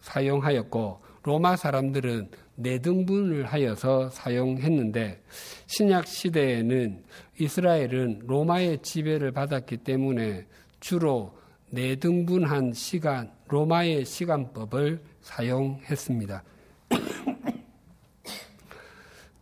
사용하였고 0.00 1.02
로마 1.24 1.56
사람들은 1.56 2.30
네등분을 2.62 3.46
하여서 3.46 4.10
사용했는데 4.10 5.22
신약 5.66 6.06
시대에는 6.06 7.02
이스라엘은 7.38 8.22
로마의 8.26 8.82
지배를 8.82 9.32
받았기 9.32 9.78
때문에 9.78 10.46
주로 10.80 11.38
네등분한 11.70 12.72
시간 12.72 13.32
로마의 13.48 14.04
시간법을 14.04 15.02
사용했습니다. 15.22 16.42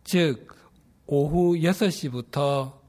즉 0.03 0.47
오후 1.05 1.55
6시부터 1.55 2.79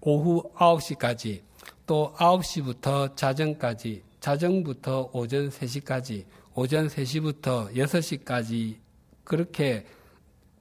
오후 0.00 0.50
9시까지 0.54 1.42
또 1.86 2.12
9시부터 2.16 3.16
자정까지 3.16 4.09
자정부터 4.20 5.10
오전 5.12 5.48
3시까지 5.48 6.24
오전 6.54 6.86
3시부터 6.88 7.74
6시까지 7.74 8.76
그렇게 9.24 9.86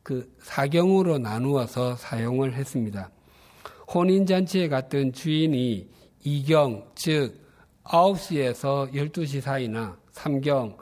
그 0.04 0.34
사경으로 0.42 1.18
나누어서 1.20 1.96
사용을 1.96 2.54
했습니다. 2.54 3.12
혼인잔치에 3.94 4.70
갔던 4.70 5.14
주인이 5.14 5.90
2경, 6.26 6.86
즉 6.96 7.40
9시에서 7.84 8.92
12시 8.94 9.42
사이나 9.42 9.98
3경, 10.14 10.78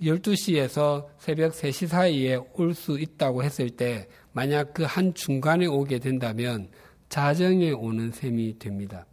12시에서 0.00 1.06
새벽 1.18 1.52
3시 1.52 1.86
사이에 1.86 2.36
올 2.54 2.74
수 2.74 2.98
있다고 2.98 3.44
했을 3.44 3.70
때 3.70 4.08
만약 4.32 4.74
그 4.74 4.84
한 4.84 5.14
중간에 5.14 5.66
오게 5.66 5.98
된다면 6.00 6.68
자정에 7.08 7.70
오는 7.70 8.10
셈이 8.10 8.58
됩니다. 8.58 9.06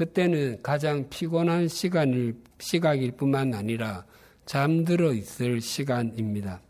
그때는 0.00 0.62
가장 0.62 1.10
피곤한 1.10 1.68
시간일, 1.68 2.34
시각일 2.58 3.12
뿐만 3.12 3.52
아니라 3.52 4.06
잠들어 4.46 5.12
있을 5.12 5.60
시간입니다. 5.60 6.62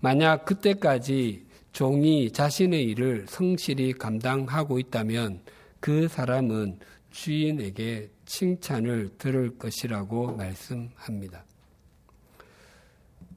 만약 0.00 0.44
그때까지 0.44 1.46
종이 1.72 2.30
자신의 2.30 2.84
일을 2.84 3.24
성실히 3.26 3.94
감당하고 3.94 4.78
있다면 4.78 5.40
그 5.80 6.06
사람은 6.06 6.80
주인에게 7.12 8.10
칭찬을 8.26 9.12
들을 9.16 9.56
것이라고 9.56 10.36
말씀합니다. 10.36 11.46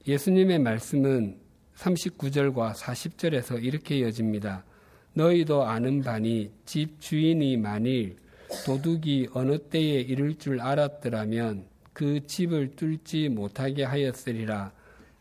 예수님의 0.06 0.60
말씀은 0.60 1.38
39절과 1.78 2.74
40절에서 2.76 3.64
이렇게 3.64 4.00
이어집니다. 4.00 4.66
너희도 5.14 5.64
아는 5.64 6.02
바니 6.02 6.52
집 6.66 7.00
주인이 7.00 7.56
만일 7.56 8.18
도둑이 8.66 9.30
어느 9.34 9.58
때에 9.58 10.02
이를 10.02 10.38
줄 10.38 10.62
알았더라면 10.62 11.66
그 11.94 12.26
집을 12.26 12.76
뚫지 12.76 13.30
못하게 13.30 13.84
하였으리라. 13.84 14.72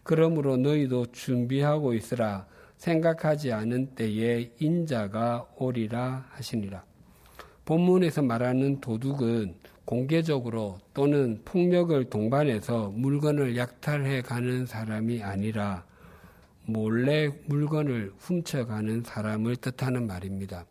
그러므로 0.02 0.56
너희도 0.56 1.06
준비하고 1.12 1.94
있으라. 1.94 2.46
생각하지 2.76 3.52
않은 3.52 3.94
때에 3.94 4.52
인자가 4.58 5.46
오리라 5.56 6.26
하시니라. 6.30 6.84
본문에서 7.64 8.22
말하는 8.22 8.80
도둑은 8.80 9.56
공개적으로 9.84 10.78
또는 10.94 11.40
폭력을 11.44 12.04
동반해서 12.10 12.90
물건을 12.90 13.56
약탈해 13.56 14.20
가는 14.20 14.66
사람이 14.66 15.22
아니라 15.22 15.84
몰래 16.64 17.30
물건을 17.46 18.12
훔쳐가는 18.18 19.04
사람을 19.04 19.56
뜻하는 19.56 20.06
말입니다. 20.06 20.66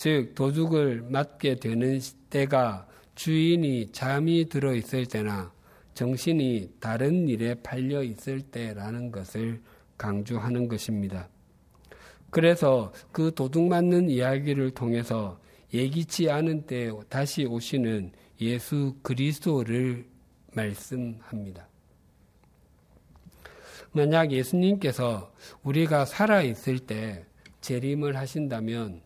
즉, 0.00 0.34
도둑을 0.34 1.02
맞게 1.10 1.56
되는 1.56 2.00
때가 2.30 2.88
주인이 3.16 3.92
잠이 3.92 4.48
들어 4.48 4.74
있을 4.74 5.04
때나 5.04 5.52
정신이 5.92 6.76
다른 6.80 7.28
일에 7.28 7.54
팔려 7.56 8.02
있을 8.02 8.40
때라는 8.40 9.12
것을 9.12 9.60
강조하는 9.98 10.68
것입니다. 10.68 11.28
그래서 12.30 12.94
그 13.12 13.34
도둑 13.34 13.64
맞는 13.64 14.08
이야기를 14.08 14.70
통해서 14.70 15.38
예기치 15.74 16.30
않은 16.30 16.64
때 16.64 16.90
다시 17.10 17.44
오시는 17.44 18.12
예수 18.40 18.96
그리스도를 19.02 20.06
말씀합니다. 20.54 21.68
만약 23.92 24.32
예수님께서 24.32 25.30
우리가 25.62 26.06
살아있을 26.06 26.78
때 26.78 27.26
재림을 27.60 28.16
하신다면 28.16 29.02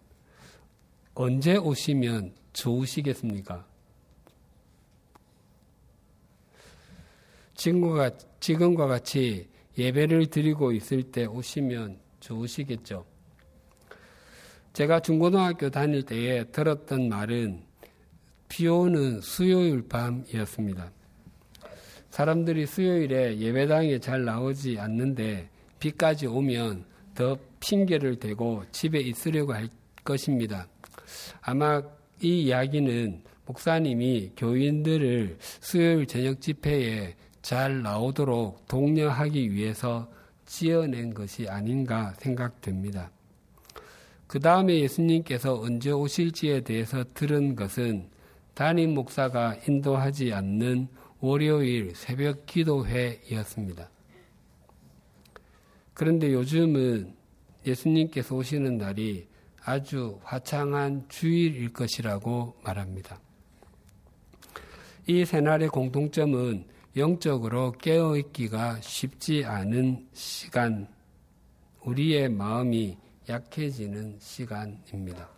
언제 1.17 1.57
오시면 1.57 2.33
좋으시겠습니까? 2.53 3.65
지금과, 7.55 8.11
지금과 8.41 8.89
같이 8.89 9.49
예배를 9.79 10.27
드리고 10.27 10.73
있을 10.73 11.05
때 11.05 11.25
오시면 11.25 11.99
좋으시겠죠. 12.19 13.07
제가 14.73 14.99
중고등학교 14.99 15.71
다닐 15.71 16.03
때에 16.03 16.45
들었던 16.45 17.09
말은 17.09 17.63
비 18.49 18.67
오는 18.67 19.21
수요일 19.21 19.87
밤이었습니다. 19.87 20.91
사람들이 22.11 22.67
수요일에 22.67 23.39
예배당에 23.39 24.01
잘 24.01 24.25
나오지 24.25 24.81
않는데 24.81 25.49
비까지 25.79 26.27
오면 26.27 26.85
더 27.15 27.39
핑계를 27.61 28.17
대고 28.17 28.65
집에 28.73 28.99
있으려고 28.99 29.55
할 29.55 29.69
것입니다. 30.03 30.67
아마 31.41 31.83
이 32.21 32.43
이야기는 32.45 33.23
목사님이 33.47 34.33
교인들을 34.37 35.37
수요일 35.41 36.07
저녁 36.07 36.41
집회에 36.41 37.15
잘 37.43 37.83
나오도록 37.83 38.67
독려하기 38.69 39.53
위해서 39.53 40.11
지어낸 40.47 41.13
것이 41.13 41.49
아닌가 41.49 42.15
생각됩니다. 42.19 43.11
그 44.27 44.41
다음에 44.41 44.81
예수님께서 44.81 45.61
언제 45.61 45.91
오실지에 45.91 46.63
대해서 46.63 47.05
들은 47.15 47.55
것은 47.55 48.09
담임 48.55 48.95
목사가 48.95 49.57
인도하지 49.69 50.33
않는 50.33 50.89
월요일 51.21 51.93
새벽 51.95 52.47
기도회였습니다. 52.47 53.91
그런데 55.93 56.33
요즘은 56.33 57.15
예수님께서 57.67 58.35
오시는 58.35 58.79
날이 58.79 59.27
아주 59.65 60.21
화창한 60.23 61.07
주일일 61.09 61.73
것이라고 61.73 62.57
말합니다. 62.63 63.19
이 65.07 65.25
새날의 65.25 65.69
공통점은 65.69 66.67
영적으로 66.97 67.73
깨어있기가 67.73 68.81
쉽지 68.83 69.45
않은 69.45 70.07
시간, 70.13 70.87
우리의 71.83 72.29
마음이 72.29 72.97
약해지는 73.29 74.17
시간입니다. 74.21 75.29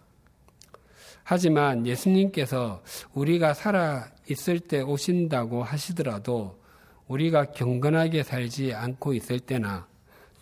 하지만 1.22 1.86
예수님께서 1.86 2.82
우리가 3.14 3.54
살아 3.54 4.08
있을 4.28 4.60
때 4.60 4.80
오신다고 4.80 5.62
하시더라도 5.62 6.60
우리가 7.08 7.46
경건하게 7.52 8.22
살지 8.22 8.74
않고 8.74 9.14
있을 9.14 9.40
때나 9.40 9.88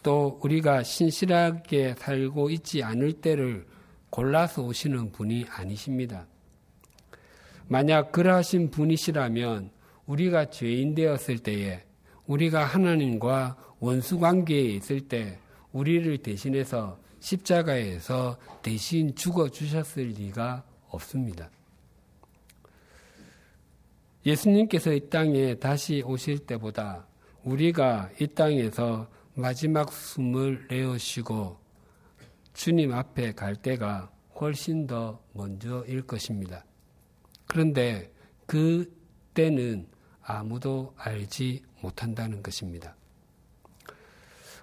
또 0.03 0.39
우리가 0.43 0.83
신실하게 0.83 1.95
살고 1.99 2.51
있지 2.51 2.83
않을 2.83 3.15
때를 3.15 3.67
골라서 4.15 4.63
오시는 4.63 5.11
분이 5.11 5.47
아니십니다. 5.51 6.29
만약 7.67 8.13
그러하신 8.13 8.71
분이시라면 8.71 9.73
우리가 10.07 10.51
죄인 10.51 10.95
되었을 10.95 11.41
때에 11.41 11.83
우리가 12.29 12.65
하나님과 12.65 13.57
원수 13.81 14.21
관계에 14.21 14.61
있을 14.77 15.01
때 15.09 15.41
우리를 15.73 16.17
대신해서 16.19 16.97
십자가에서 17.19 18.39
대신 18.63 19.17
죽어 19.17 19.49
주셨을 19.49 20.05
리가 20.11 20.63
없습니다. 20.91 21.51
예수님께서 24.25 24.93
이 24.93 25.11
땅에 25.11 25.57
다시 25.57 26.05
오실 26.07 26.47
때보다 26.47 27.05
우리가 27.43 28.11
이 28.21 28.29
땅에서 28.29 29.09
마지막 29.35 29.93
숨을 29.93 30.69
내어쉬고 30.71 31.64
주님 32.55 32.93
앞에 32.93 33.33
갈 33.33 33.57
때가 33.57 34.11
훨씬 34.41 34.87
더 34.87 35.23
먼저일 35.33 36.03
것입니다. 36.07 36.65
그런데 37.47 38.11
그 38.47 38.91
때는 39.35 39.87
아무도 40.23 40.95
알지 40.97 41.63
못한다는 41.83 42.43
것입니다. 42.43 42.97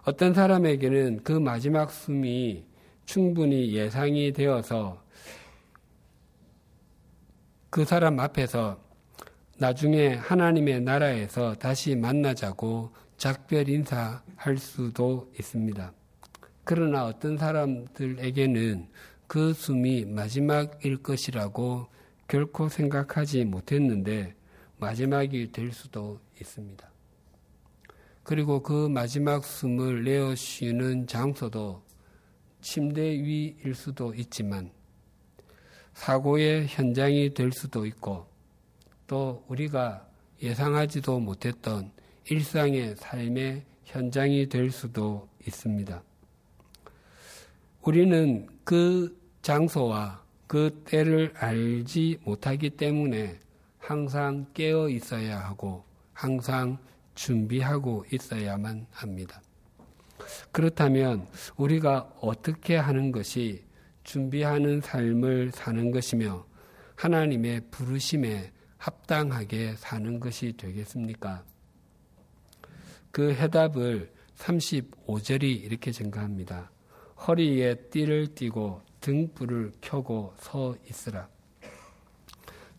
어떤 0.03 0.33
사람에게는 0.33 1.23
그 1.23 1.33
마지막 1.33 1.91
숨이 1.91 2.65
충분히 3.05 3.73
예상이 3.73 4.33
되어서 4.33 5.03
그 7.69 7.85
사람 7.85 8.19
앞에서 8.19 8.81
나중에 9.57 10.15
하나님의 10.15 10.81
나라에서 10.81 11.53
다시 11.53 11.95
만나자고 11.95 12.91
작별 13.17 13.69
인사할 13.69 14.57
수도 14.57 15.31
있습니다. 15.37 15.93
그러나 16.73 17.03
어떤 17.05 17.37
사람들에게는 17.37 18.87
그 19.27 19.51
숨이 19.51 20.05
마지막일 20.05 21.03
것이라고 21.03 21.87
결코 22.29 22.69
생각하지 22.69 23.43
못했는데 23.43 24.35
마지막이 24.77 25.51
될 25.51 25.73
수도 25.73 26.21
있습니다. 26.39 26.89
그리고 28.23 28.63
그 28.63 28.87
마지막 28.87 29.43
숨을 29.43 30.05
내어 30.05 30.33
쉬는 30.33 31.07
장소도 31.07 31.83
침대 32.61 33.01
위일 33.01 33.75
수도 33.75 34.13
있지만 34.13 34.71
사고의 35.93 36.67
현장이 36.67 37.33
될 37.33 37.51
수도 37.51 37.85
있고 37.85 38.27
또 39.07 39.43
우리가 39.49 40.07
예상하지도 40.41 41.19
못했던 41.19 41.91
일상의 42.29 42.95
삶의 42.95 43.65
현장이 43.83 44.47
될 44.47 44.71
수도 44.71 45.27
있습니다. 45.45 46.01
우리는 47.83 48.47
그 48.63 49.19
장소와 49.41 50.23
그 50.45 50.83
때를 50.85 51.33
알지 51.35 52.19
못하기 52.23 52.71
때문에 52.71 53.39
항상 53.79 54.45
깨어 54.53 54.89
있어야 54.89 55.39
하고 55.39 55.83
항상 56.13 56.77
준비하고 57.15 58.05
있어야만 58.11 58.85
합니다. 58.91 59.41
그렇다면 60.51 61.27
우리가 61.57 62.13
어떻게 62.21 62.75
하는 62.75 63.11
것이 63.11 63.63
준비하는 64.03 64.81
삶을 64.81 65.51
사는 65.51 65.91
것이며 65.91 66.45
하나님의 66.95 67.61
부르심에 67.71 68.51
합당하게 68.77 69.75
사는 69.77 70.19
것이 70.19 70.53
되겠습니까? 70.55 71.43
그 73.11 73.33
해답을 73.33 74.11
35절이 74.37 75.63
이렇게 75.63 75.91
증가합니다. 75.91 76.70
허리에 77.27 77.75
띠를 77.91 78.33
띠고 78.33 78.81
등불을 78.99 79.73
켜고 79.81 80.33
서 80.39 80.75
있으라. 80.89 81.27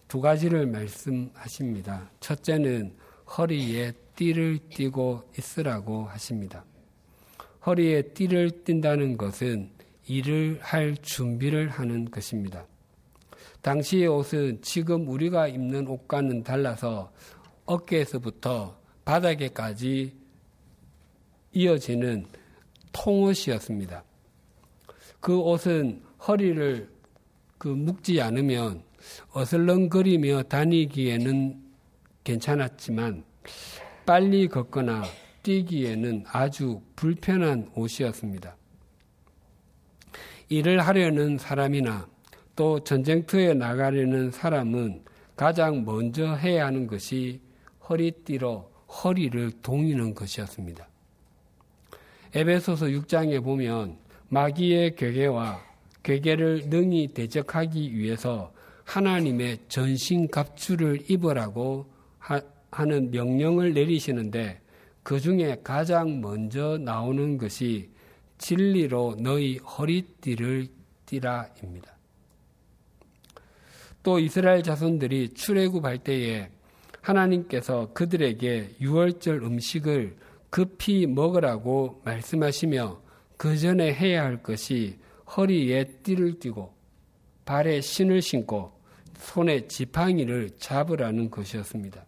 두 0.08 0.20
가지를 0.20 0.66
말씀하십니다. 0.66 2.10
첫째는 2.20 2.94
허리에 3.36 3.92
띠를 4.16 4.58
띠고 4.68 5.22
있으라고 5.38 6.04
하십니다. 6.06 6.64
허리에 7.64 8.02
띠를 8.02 8.64
띈다는 8.64 9.16
것은 9.16 9.70
일을 10.06 10.58
할 10.60 10.96
준비를 10.96 11.68
하는 11.68 12.10
것입니다. 12.10 12.66
당시의 13.62 14.08
옷은 14.08 14.60
지금 14.60 15.08
우리가 15.08 15.46
입는 15.46 15.86
옷과는 15.86 16.42
달라서 16.42 17.12
어깨에서부터 17.64 18.76
바닥에까지 19.04 20.16
이어지는 21.52 22.26
통옷이었습니다. 22.92 24.04
그 25.22 25.38
옷은 25.38 26.02
허리를 26.26 26.90
그 27.56 27.68
묶지 27.68 28.20
않으면 28.20 28.82
어슬렁거리며 29.32 30.42
다니기에는 30.42 31.62
괜찮았지만 32.24 33.22
빨리 34.04 34.48
걷거나 34.48 35.04
뛰기에는 35.44 36.24
아주 36.26 36.82
불편한 36.96 37.70
옷이었습니다. 37.76 38.56
일을 40.48 40.80
하려는 40.80 41.38
사람이나 41.38 42.08
또 42.56 42.82
전쟁터에 42.82 43.54
나가려는 43.54 44.32
사람은 44.32 45.04
가장 45.36 45.84
먼저 45.84 46.34
해야 46.34 46.66
하는 46.66 46.88
것이 46.88 47.40
허리띠로 47.88 48.72
허리를 49.04 49.52
동이는 49.62 50.14
것이었습니다. 50.14 50.88
에베소서 52.34 52.86
6장에 52.86 53.42
보면 53.44 54.01
마귀의 54.32 54.96
괴계와 54.96 55.62
괴계를 56.02 56.64
능히 56.68 57.08
대적하기 57.08 57.96
위해서 57.96 58.52
하나님의 58.84 59.60
전신 59.68 60.28
갑주를 60.28 61.00
입으라고 61.08 61.86
하 62.18 62.40
는 62.80 63.10
명령을 63.10 63.74
내리시는데 63.74 64.60
그 65.02 65.20
중에 65.20 65.60
가장 65.62 66.22
먼저 66.22 66.78
나오는 66.78 67.36
것이 67.36 67.90
진리로 68.38 69.16
너희 69.20 69.58
허리띠를 69.58 70.68
띠라입니다. 71.04 71.92
또 74.02 74.18
이스라엘 74.18 74.62
자손들이 74.62 75.34
출애굽할 75.34 75.98
때에 75.98 76.48
하나님께서 77.02 77.92
그들에게 77.92 78.76
유월절 78.80 79.42
음식을 79.42 80.16
급히 80.48 81.06
먹으라고 81.06 82.00
말씀하시며 82.04 83.01
그 83.42 83.58
전에 83.58 83.92
해야 83.92 84.22
할 84.22 84.40
것이 84.40 85.00
허리에 85.36 85.82
띠를 86.04 86.38
띠고 86.38 86.72
발에 87.44 87.80
신을 87.80 88.22
신고 88.22 88.70
손에 89.18 89.66
지팡이를 89.66 90.50
잡으라는 90.58 91.28
것이었습니다. 91.28 92.06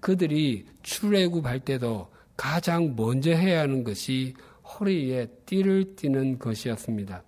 그들이 0.00 0.64
출애굽할 0.82 1.60
때도 1.60 2.10
가장 2.34 2.96
먼저 2.96 3.30
해야 3.30 3.60
하는 3.60 3.84
것이 3.84 4.32
허리에 4.64 5.26
띠를 5.44 5.96
띠는 5.96 6.38
것이었습니다. 6.38 7.22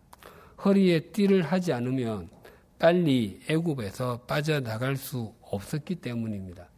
허리에 0.64 1.00
띠를 1.00 1.42
하지 1.42 1.74
않으면 1.74 2.30
빨리 2.78 3.38
애굽에서 3.50 4.22
빠져나갈 4.22 4.96
수 4.96 5.34
없었기 5.42 5.96
때문입니다. 5.96 6.70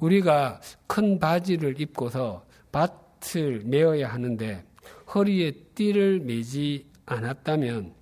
우리가 0.00 0.60
큰 0.88 1.20
바지를 1.20 1.80
입고서 1.80 2.44
밭 2.72 3.07
을 3.36 3.62
메어야 3.64 4.08
하는데 4.08 4.64
허리에 5.14 5.52
띠를 5.74 6.20
매지 6.20 6.86
않았다면 7.06 7.94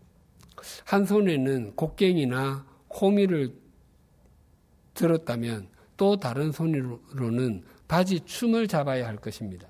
한 0.85 1.05
손에는 1.05 1.74
곡괭이나 1.76 2.66
호미를 2.90 3.55
들었다면 4.94 5.68
또 5.96 6.16
다른 6.16 6.52
손으로는 6.52 7.64
바지 7.88 8.20
춤을 8.20 8.68
잡아야 8.68 9.07
할 9.07 9.16
것입니다. 9.16 9.68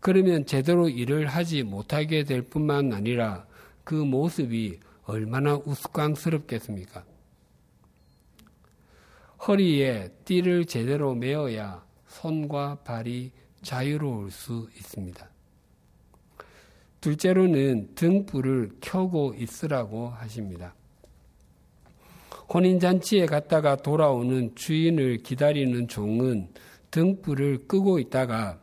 그러면 0.00 0.46
제대로 0.46 0.88
일을 0.88 1.26
하지 1.26 1.62
못하게 1.62 2.24
될 2.24 2.42
뿐만 2.42 2.92
아니라 2.92 3.46
그 3.84 3.94
모습이 3.94 4.80
얼마나 5.04 5.56
우스꽝스럽겠습니까? 5.56 7.04
허리에 9.46 10.10
띠를 10.24 10.66
제대로 10.66 11.14
메어야 11.14 11.84
손과 12.06 12.80
발이 12.84 13.32
자유로울 13.62 14.30
수 14.30 14.68
있습니다. 14.76 15.28
둘째로는 17.00 17.94
등불을 17.94 18.70
켜고 18.80 19.34
있으라고 19.34 20.08
하십니다. 20.08 20.74
혼인잔치에 22.52 23.26
갔다가 23.26 23.76
돌아오는 23.76 24.54
주인을 24.54 25.18
기다리는 25.18 25.86
종은 25.86 26.48
등불을 26.90 27.66
끄고 27.68 27.98
있다가 27.98 28.58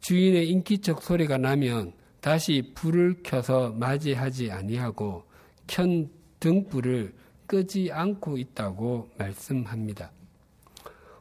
주인의 0.00 0.48
인기척 0.48 1.02
소리가 1.02 1.38
나면 1.38 1.92
다시 2.20 2.72
불을 2.74 3.18
켜서 3.22 3.70
맞이하지 3.72 4.50
아니하고 4.50 5.24
켠 5.66 6.08
등불을 6.40 7.14
끄지 7.46 7.90
않고 7.92 8.38
있다고 8.38 9.10
말씀합니다. 9.18 10.10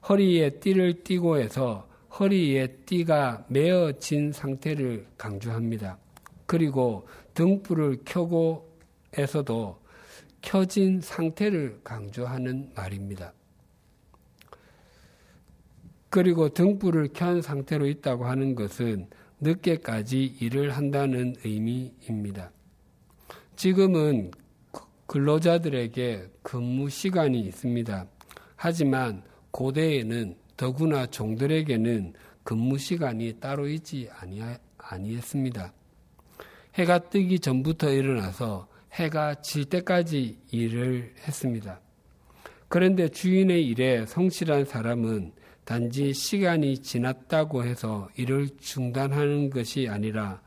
허리에 0.08 0.52
띠를 0.60 1.04
띠고 1.04 1.38
해서 1.38 1.88
허리에 2.20 2.68
띠가 2.86 3.46
메어진 3.50 4.32
상태를 4.32 5.08
강조합니다. 5.18 5.98
그리고 6.46 7.08
등불을 7.34 8.00
켜고 8.06 8.68
에서도 9.18 9.80
켜진 10.42 11.02
상태를 11.02 11.80
강조하는 11.84 12.72
말입니다. 12.76 13.34
그리고 16.10 16.50
등불을 16.50 17.10
켠 17.14 17.42
상태로 17.42 17.88
있다고 17.88 18.26
하는 18.26 18.56
것은 18.56 19.10
늦게까지 19.40 20.38
일을 20.40 20.72
한다는 20.72 21.36
의미입니다. 21.44 22.52
지금은 23.56 24.32
근로자들에게 25.08 26.32
근무 26.44 26.90
시간이 26.90 27.40
있습니다. 27.42 28.08
하지만 28.56 29.24
고대에는 29.52 30.36
더구나 30.58 31.06
종들에게는 31.06 32.14
근무 32.44 32.78
시간이 32.78 33.40
따로 33.40 33.68
있지 33.68 34.10
아니했습니다. 34.78 35.74
해가 36.76 37.10
뜨기 37.10 37.40
전부터 37.40 37.92
일어나서 37.92 38.68
해가 38.94 39.36
질 39.42 39.66
때까지 39.66 40.40
일을 40.52 41.14
했습니다. 41.28 41.80
그런데 42.68 43.08
주인의 43.08 43.66
일에 43.66 44.06
성실한 44.06 44.66
사람은 44.66 45.34
단지 45.64 46.14
시간이 46.14 46.80
지났다고 46.80 47.64
해서 47.64 48.10
일을 48.16 48.50
중단하는 48.60 49.50
것이 49.50 49.88
아니라 49.90 50.42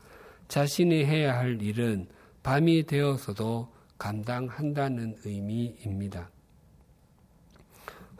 자신이 0.47 1.05
해야 1.05 1.37
할 1.37 1.61
일은 1.61 2.07
밤이 2.43 2.83
되어서도 2.83 3.71
감당한다는 3.97 5.15
의미입니다. 5.23 6.31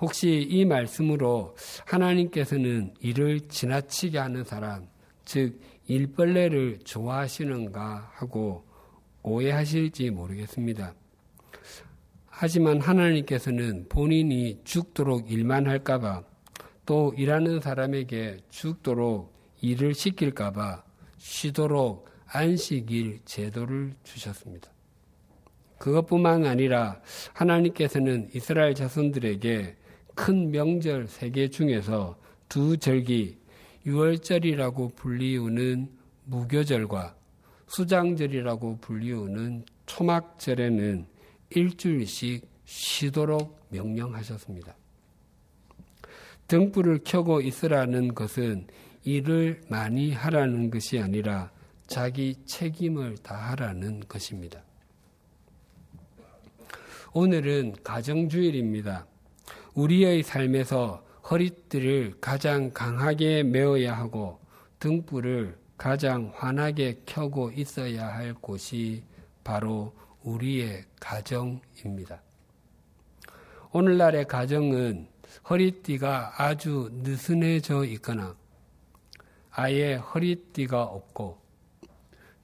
혹시 0.02 0.48
이 0.50 0.66
말씀으로 0.66 1.56
하나님께서는 1.86 2.96
일을 3.00 3.42
지나치게 3.42 4.18
하는 4.18 4.44
사람, 4.44 4.88
즉, 5.24 5.62
일벌레를 5.86 6.80
좋아하시는가 6.84 8.10
하고 8.14 8.66
오해하실지 9.22 10.10
모르겠습니다. 10.10 10.96
하지만 12.28 12.82
하나님께서는 12.82 13.86
본인이 13.88 14.60
죽도록 14.64 15.32
일만 15.32 15.68
할까봐 15.68 16.24
또 16.88 17.14
일하는 17.16 17.60
사람에게 17.60 18.38
죽도록 18.50 19.32
일을 19.62 19.94
시킬까봐 19.94 20.84
쉬도록 21.18 22.10
안식일 22.26 23.20
제도를 23.26 23.94
주셨습니다. 24.04 24.72
그것뿐만 25.78 26.46
아니라 26.46 27.00
하나님께서는 27.34 28.30
이스라엘 28.34 28.74
자손들에게 28.74 29.76
큰 30.16 30.52
명절 30.52 31.08
세 31.08 31.32
개 31.32 31.50
중에서 31.50 32.18
두 32.50 32.78
절기, 32.78 33.38
유월절이라고 33.86 34.90
불리우는 34.90 35.90
무교절과 36.26 37.16
수장절이라고 37.68 38.78
불리우는 38.82 39.66
초막절에는 39.86 41.06
일주일씩 41.50 42.48
쉬도록 42.66 43.60
명령하셨습니다. 43.70 44.76
등불을 46.48 47.00
켜고 47.06 47.42
있으라는 47.42 48.14
것은 48.14 48.68
일을 49.04 49.62
많이 49.70 50.12
하라는 50.12 50.70
것이 50.70 51.00
아니라 51.00 51.50
자기 51.88 52.36
책임을 52.46 53.18
다하라는 53.18 54.02
것입니다. 54.08 54.62
오늘은 57.14 57.76
가정주일입니다. 57.84 59.06
우리의 59.74 60.24
삶에서 60.24 61.04
허리띠를 61.30 62.16
가장 62.20 62.72
강하게 62.74 63.44
메어야 63.44 63.96
하고 63.98 64.40
등불을 64.80 65.58
가장 65.78 66.32
환하게 66.36 67.04
켜고 67.06 67.52
있어야 67.52 68.08
할 68.08 68.34
곳이 68.34 69.04
바로 69.44 69.94
우리의 70.24 70.84
가정입니다. 71.00 72.22
오늘날의 73.72 74.28
가정은 74.28 75.08
허리띠가 75.50 76.34
아주 76.38 76.90
느슨해져 76.92 77.86
있거나 77.86 78.36
아예 79.52 79.96
허리띠가 79.96 80.84
없고 80.84 81.40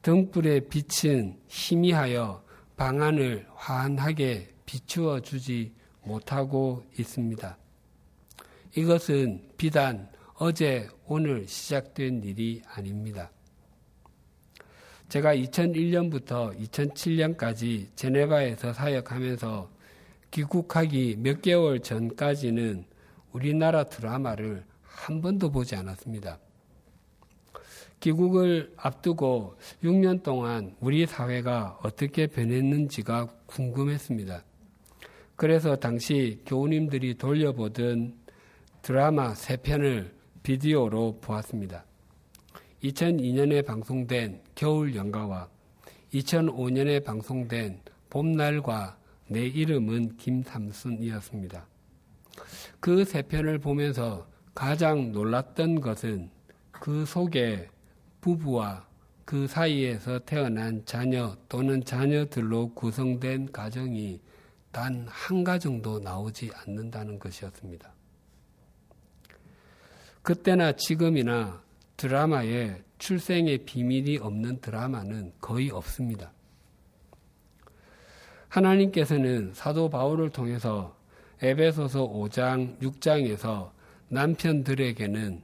등불의 0.02 0.70
빛은 0.70 1.38
희미하여 1.48 2.44
방안을 2.78 3.48
환하게 3.54 4.54
비추어 4.66 5.20
주지 5.20 5.74
못하고 6.08 6.84
있습니다. 6.98 7.58
이것은 8.76 9.42
비단 9.58 10.10
어제 10.36 10.88
오늘 11.06 11.48
시작된 11.48 12.24
일이 12.24 12.62
아닙니다. 12.68 13.32
제가 15.10 15.36
2001년부터 15.36 16.58
2007년까지 16.60 17.88
제네바에서 17.96 18.74
사역하면서 18.74 19.70
귀국하기 20.32 21.18
몇 21.20 21.42
개월 21.42 21.80
전까지는 21.80 22.86
우리나라 23.32 23.86
드라마를 23.86 24.66
한 24.84 25.22
번도 25.22 25.52
보지 25.52 25.76
않았습니다. 25.76 26.40
귀국을 28.00 28.74
앞두고 28.78 29.56
6년 29.84 30.22
동안 30.24 30.76
우리 30.80 31.06
사회가 31.06 31.80
어떻게 31.84 32.28
변했는지가 32.28 33.28
궁금했습니다. 33.48 34.44
그래서 35.38 35.76
당시 35.76 36.42
교우님들이 36.48 37.14
돌려보던 37.16 38.16
드라마 38.82 39.36
세 39.36 39.56
편을 39.56 40.14
비디오로 40.42 41.20
보았습니다. 41.22 41.86
2002년에 42.84 43.64
방송된 43.66 44.42
겨울 44.56 44.96
연가와 44.96 45.48
2005년에 46.14 47.04
방송된 47.04 47.82
봄날과 48.10 48.98
내 49.28 49.46
이름은 49.46 50.18
김삼순이었습니다. 50.18 51.68
그 52.80 53.04
세 53.04 53.22
편을 53.22 53.60
보면서 53.60 54.28
가장 54.56 55.12
놀랐던 55.12 55.82
것은 55.82 56.32
그 56.72 57.06
속에 57.06 57.70
부부와 58.22 58.88
그 59.24 59.46
사이에서 59.46 60.18
태어난 60.20 60.84
자녀 60.86 61.36
또는 61.48 61.84
자녀들로 61.84 62.74
구성된 62.74 63.52
가정이 63.52 64.20
단 64.78 65.08
한 65.10 65.44
가정도 65.44 65.98
나오지 65.98 66.52
않는다는 66.54 67.18
것이었습니다. 67.18 67.92
그때나 70.22 70.74
지금이나 70.74 71.64
드라마에 71.98 72.84
출생의 73.00 73.66
비밀이 73.66 74.20
없는 74.20 74.62
드라마는 74.62 75.34
거의 75.42 75.72
없습니다. 75.72 76.32
하나님께서는 78.50 79.54
사도 79.56 79.90
바울을 79.90 80.30
통해서 80.30 80.96
에베소서 81.42 82.10
5장, 82.10 82.80
6장에서 82.80 83.72
남편들에게는 84.10 85.42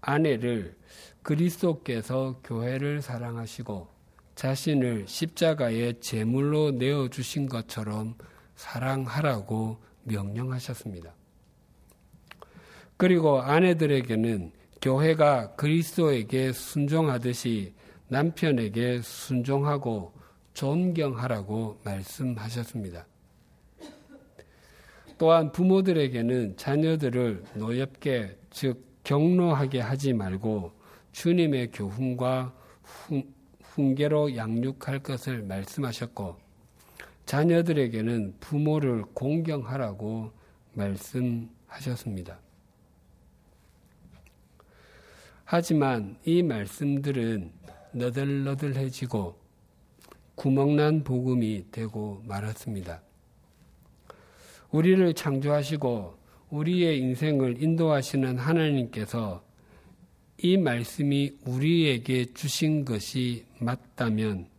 아내를 0.00 0.74
그리스도께서 1.22 2.40
교회를 2.42 3.02
사랑하시고 3.02 3.88
자신을 4.36 5.06
십자가의 5.06 6.00
제물로 6.00 6.70
내어 6.70 7.08
주신 7.08 7.46
것처럼 7.46 8.14
사랑하라고 8.60 9.78
명령하셨습니다. 10.04 11.14
그리고 12.98 13.40
아내들에게는 13.40 14.52
교회가 14.82 15.54
그리스도에게 15.56 16.52
순종하듯이 16.52 17.74
남편에게 18.08 19.00
순종하고 19.00 20.12
존경하라고 20.52 21.80
말씀하셨습니다. 21.84 23.06
또한 25.16 25.52
부모들에게는 25.52 26.56
자녀들을 26.56 27.44
노엽게 27.54 28.38
즉 28.50 28.84
경로하게 29.04 29.80
하지 29.80 30.12
말고 30.12 30.72
주님의 31.12 31.70
교훈과 31.72 32.54
훈계로 33.62 34.36
양육할 34.36 35.02
것을 35.02 35.42
말씀하셨고 35.42 36.49
자녀들에게는 37.30 38.38
부모를 38.40 39.04
공경하라고 39.14 40.32
말씀하셨습니다. 40.72 42.40
하지만 45.44 46.16
이 46.24 46.42
말씀들은 46.42 47.52
너덜너덜해지고 47.92 49.38
구멍난 50.34 51.04
복음이 51.04 51.66
되고 51.70 52.20
말았습니다. 52.26 53.00
우리를 54.72 55.14
창조하시고 55.14 56.18
우리의 56.50 56.98
인생을 56.98 57.62
인도하시는 57.62 58.38
하나님께서 58.38 59.44
이 60.38 60.56
말씀이 60.56 61.38
우리에게 61.46 62.32
주신 62.34 62.84
것이 62.84 63.46
맞다면 63.60 64.49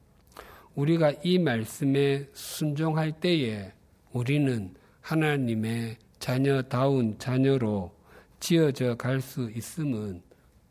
우리가 0.76 1.12
이 1.24 1.38
말씀에 1.38 2.30
순종할 2.34 3.20
때에 3.20 3.74
우리는 4.14 4.74
하나님의 5.02 5.98
자녀다운 6.20 7.18
자녀로 7.18 7.94
지어져 8.40 8.96
갈 8.96 9.22
수 9.22 9.50
있음은 9.52 10.22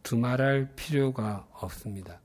두말할 0.02 0.72
필요가 0.74 1.46
없습니다. 1.52 2.20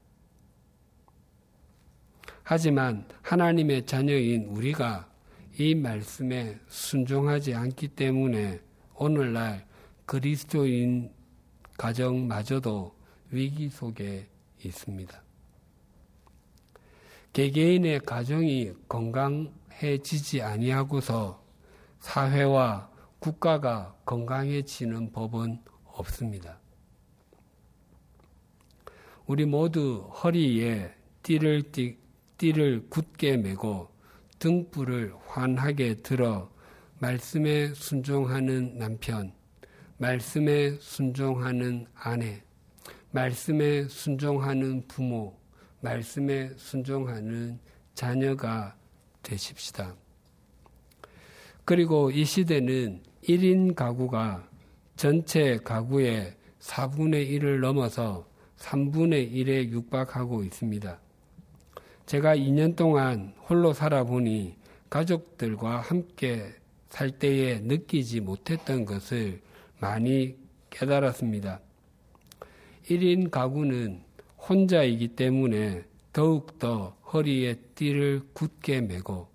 하지만 2.44 3.08
하나님의 3.22 3.86
자녀인 3.86 4.46
우리가 4.46 5.12
이 5.58 5.74
말씀에 5.74 6.60
순종하지 6.68 7.54
않기 7.54 7.90
때문에 7.90 8.60
오늘날 8.96 9.66
그리스도인 10.06 11.12
가정마저도 11.78 12.96
위기 13.32 13.70
속에 13.70 14.28
있습니다. 14.64 15.25
개개인의 17.36 18.00
가정이 18.00 18.72
건강해지지 18.88 20.42
아니하고서 20.42 21.44
사회와 22.00 22.90
국가가 23.20 23.94
건강해지는 24.06 25.12
법은 25.12 25.60
없습니다. 25.84 26.58
우리 29.26 29.44
모두 29.44 30.10
허리에 30.24 30.94
띠를 31.24 31.74
띠, 31.74 31.98
띠를 32.38 32.88
굳게 32.90 33.36
메고 33.36 33.90
등불을 34.40 35.16
환하게 35.28 35.96
들어 35.96 36.50
말씀에 37.00 37.74
순종하는 37.74 38.78
남편, 38.78 39.34
말씀에 39.98 40.78
순종하는 40.80 41.86
아내, 41.96 42.42
말씀에 43.12 43.90
순종하는 43.90 44.88
부모, 44.88 45.38
말씀에 45.86 46.50
순종하는 46.58 47.60
자녀가 47.94 48.76
되십시다. 49.22 49.96
그리고 51.64 52.12
이 52.12 52.26
시대는 52.26 53.02
1인 53.24 53.76
가구가 53.76 54.48
전체 54.96 55.58
가구의 55.58 56.36
4분의 56.60 57.30
1을 57.32 57.60
넘어서 57.60 58.28
3분의 58.58 59.32
1에 59.32 59.70
육박하고 59.70 60.44
있습니다. 60.44 61.00
제가 62.06 62.36
2년 62.36 62.76
동안 62.76 63.34
홀로 63.48 63.74
살아보니 63.74 64.56
가족들과 64.90 65.80
함께 65.82 66.54
살 66.90 67.12
때에 67.12 67.60
느끼지 67.60 68.22
못했던 68.22 68.86
것을 68.86 69.42
많이 69.80 70.36
깨달았습니다. 70.70 71.60
1인 72.90 73.30
가구는 73.30 74.04
혼자이기 74.48 75.10
때문에 75.10 75.84
더욱더 76.14 76.96
허리에 77.12 77.56
띠를 77.76 78.22
굳게 78.34 78.82
메고 78.82 79.28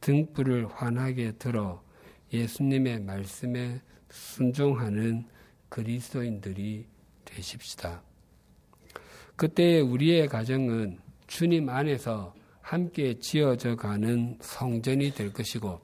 등불을 0.00 0.68
환하게 0.68 1.32
들어 1.32 1.82
예수님의 2.32 3.00
말씀에 3.00 3.80
순종하는 4.10 5.26
그리스도인들이 5.68 6.86
되십시다. 7.24 8.02
그때 9.36 9.80
우리의 9.80 10.28
가정은 10.28 10.98
주님 11.26 11.68
안에서 11.68 12.34
함께 12.60 13.18
지어져 13.18 13.76
가는 13.76 14.36
성전이 14.40 15.12
될 15.12 15.32
것이고 15.32 15.80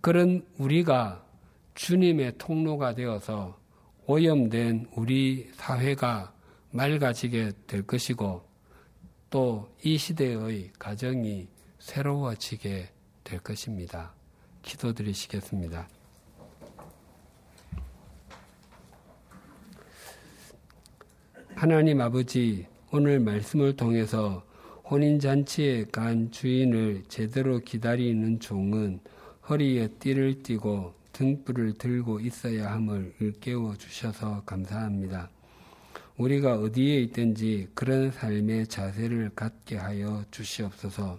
그런 0.00 0.44
우리가 0.58 1.24
주님의 1.74 2.34
통로가 2.38 2.94
되어서 2.94 3.58
오염된 4.06 4.88
우리 4.96 5.48
사회가 5.54 6.34
맑아지게 6.70 7.52
될 7.66 7.82
것이고 7.82 8.46
또 9.30 9.68
이 9.84 9.96
시대의 9.96 10.72
가정이 10.78 11.48
새로워지게 11.78 12.88
될 13.22 13.38
것입니다. 13.40 14.12
기도드리시겠습니다. 14.62 15.88
하나님 21.54 22.00
아버지, 22.00 22.66
오늘 22.90 23.20
말씀을 23.20 23.76
통해서 23.76 24.44
혼인잔치에 24.90 25.86
간 25.92 26.30
주인을 26.30 27.04
제대로 27.08 27.58
기다리는 27.60 28.40
종은 28.40 29.00
허리에 29.48 29.88
띠를 29.98 30.42
띠고 30.42 30.94
등불을 31.12 31.74
들고 31.74 32.20
있어야 32.20 32.72
함을 32.72 33.14
일깨워 33.20 33.76
주셔서 33.76 34.42
감사합니다. 34.44 35.30
우리가 36.18 36.58
어디에 36.58 37.00
있든지 37.02 37.68
그런 37.74 38.10
삶의 38.10 38.66
자세를 38.66 39.30
갖게 39.36 39.76
하여 39.76 40.24
주시옵소서. 40.32 41.16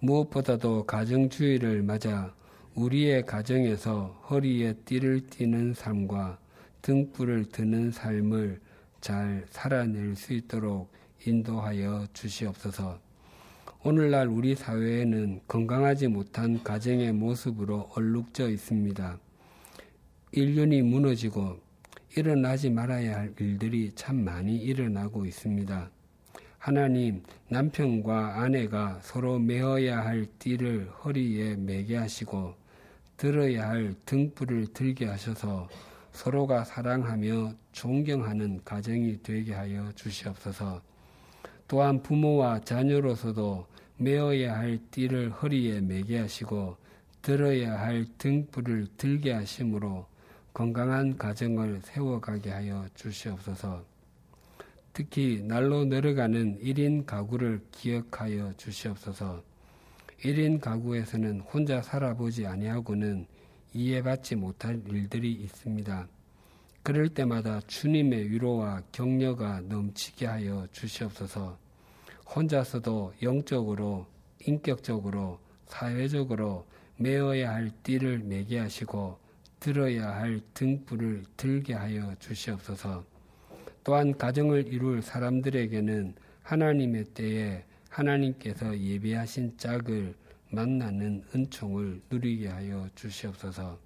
무엇보다도 0.00 0.86
가정주의를 0.86 1.82
맞아 1.82 2.34
우리의 2.74 3.26
가정에서 3.26 4.24
허리에 4.30 4.72
띠를 4.86 5.26
띠는 5.28 5.74
삶과 5.74 6.38
등불을 6.80 7.50
드는 7.50 7.90
삶을 7.90 8.58
잘 9.02 9.44
살아낼 9.50 10.16
수 10.16 10.32
있도록 10.32 10.90
인도하여 11.26 12.06
주시옵소서. 12.14 12.98
오늘날 13.84 14.28
우리 14.28 14.54
사회에는 14.54 15.40
건강하지 15.46 16.08
못한 16.08 16.62
가정의 16.62 17.12
모습으로 17.12 17.90
얼룩져 17.94 18.48
있습니다. 18.48 19.18
인륜이 20.32 20.82
무너지고 20.82 21.65
일어나지 22.18 22.70
말아야 22.70 23.14
할 23.14 23.34
일들이 23.38 23.92
참 23.94 24.24
많이 24.24 24.56
일어나고 24.56 25.26
있습니다. 25.26 25.90
하나님, 26.56 27.22
남편과 27.50 28.40
아내가 28.40 28.98
서로 29.02 29.38
메어야 29.38 30.02
할 30.02 30.24
띠를 30.38 30.88
허리에 31.04 31.56
매게 31.56 31.96
하시고 31.96 32.54
들어야 33.18 33.68
할 33.68 33.94
등불을 34.06 34.68
들게 34.72 35.04
하셔서 35.04 35.68
서로가 36.12 36.64
사랑하며 36.64 37.52
존경하는 37.72 38.62
가정이 38.64 39.22
되게 39.22 39.52
하여 39.52 39.92
주시옵소서. 39.94 40.80
또한 41.68 42.02
부모와 42.02 42.60
자녀로서도 42.60 43.66
메어야 43.98 44.56
할 44.56 44.78
띠를 44.90 45.30
허리에 45.32 45.82
매게 45.82 46.20
하시고 46.20 46.78
들어야 47.20 47.78
할 47.78 48.06
등불을 48.16 48.86
들게 48.96 49.32
하심으로 49.32 50.06
건강한 50.56 51.18
가정을 51.18 51.82
세워가게 51.84 52.50
하여 52.50 52.86
주시옵소서. 52.94 53.84
특히 54.94 55.42
날로 55.42 55.84
늘어가는 55.84 56.60
1인 56.62 57.04
가구를 57.04 57.60
기억하여 57.72 58.54
주시옵소서. 58.56 59.42
1인 60.22 60.58
가구에서는 60.58 61.40
혼자 61.40 61.82
살아보지 61.82 62.46
아니하고는 62.46 63.26
이해받지 63.74 64.36
못할 64.36 64.80
일들이 64.88 65.30
있습니다. 65.30 66.08
그럴 66.82 67.10
때마다 67.10 67.60
주님의 67.66 68.30
위로와 68.30 68.80
격려가 68.92 69.60
넘치게 69.60 70.24
하여 70.24 70.66
주시옵소서. 70.72 71.58
혼자서도 72.34 73.12
영적으로, 73.20 74.06
인격적으로, 74.40 75.38
사회적으로 75.66 76.64
메어야 76.96 77.52
할 77.52 77.70
띠를 77.82 78.20
매게 78.20 78.58
하시고 78.58 79.25
들어야 79.60 80.14
할 80.14 80.40
등불을 80.54 81.24
들게 81.36 81.74
하여 81.74 82.14
주시옵소서. 82.18 83.04
또한 83.84 84.16
가정을 84.16 84.66
이룰 84.68 85.02
사람들에게는 85.02 86.14
하나님의 86.42 87.04
때에 87.14 87.64
하나님께서 87.88 88.78
예비하신 88.78 89.56
짝을 89.56 90.14
만나는 90.50 91.24
은총을 91.34 92.02
누리게 92.10 92.48
하여 92.48 92.88
주시옵소서. 92.94 93.78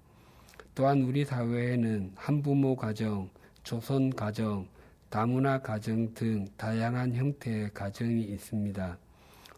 또한 0.73 1.01
우리 1.01 1.25
사회에는 1.25 2.13
한부모 2.15 2.75
가정, 2.75 3.29
조선 3.63 4.09
가정, 4.09 4.67
다문화 5.09 5.59
가정 5.61 6.13
등 6.13 6.47
다양한 6.55 7.13
형태의 7.13 7.71
가정이 7.73 8.23
있습니다. 8.23 8.97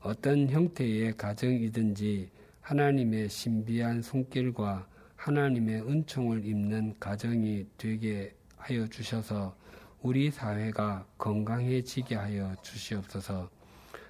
어떤 0.02 0.50
형태의 0.50 1.16
가정이든지 1.16 2.30
하나님의 2.62 3.30
신비한 3.30 4.02
손길과 4.02 4.88
하나님의 5.24 5.84
은총을 5.90 6.46
입는 6.46 6.96
가정이 7.00 7.66
되게 7.78 8.36
하여 8.58 8.86
주셔서 8.88 9.56
우리 10.02 10.30
사회가 10.30 11.06
건강해지게 11.18 12.16
하여 12.16 12.54
주시옵소서. 12.62 13.50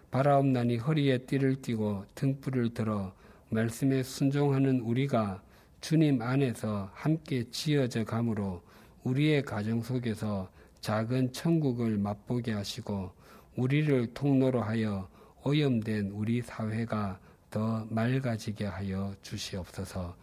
바라옵나니 0.10 0.78
허리에 0.78 1.20
띠를 1.20 1.62
띠고 1.62 2.06
등불을 2.16 2.74
들어 2.74 3.14
말씀에 3.50 4.02
순종하는 4.02 4.80
우리가 4.80 5.44
주님 5.82 6.20
안에서 6.20 6.90
함께 6.96 7.44
지어져 7.52 8.04
가므로 8.06 8.64
우리의 9.04 9.44
가정 9.44 9.84
속에서 9.84 10.50
작은 10.82 11.32
천국을 11.32 11.96
맛보게 12.00 12.54
하시고 12.54 13.12
우리를 13.56 14.16
통로로 14.16 14.64
하여 14.64 15.08
오염된 15.44 16.10
우리 16.10 16.42
사회가 16.42 17.20
더 17.52 17.86
맑아지게 17.92 18.66
하여 18.66 19.14
주시옵소서 19.22 20.23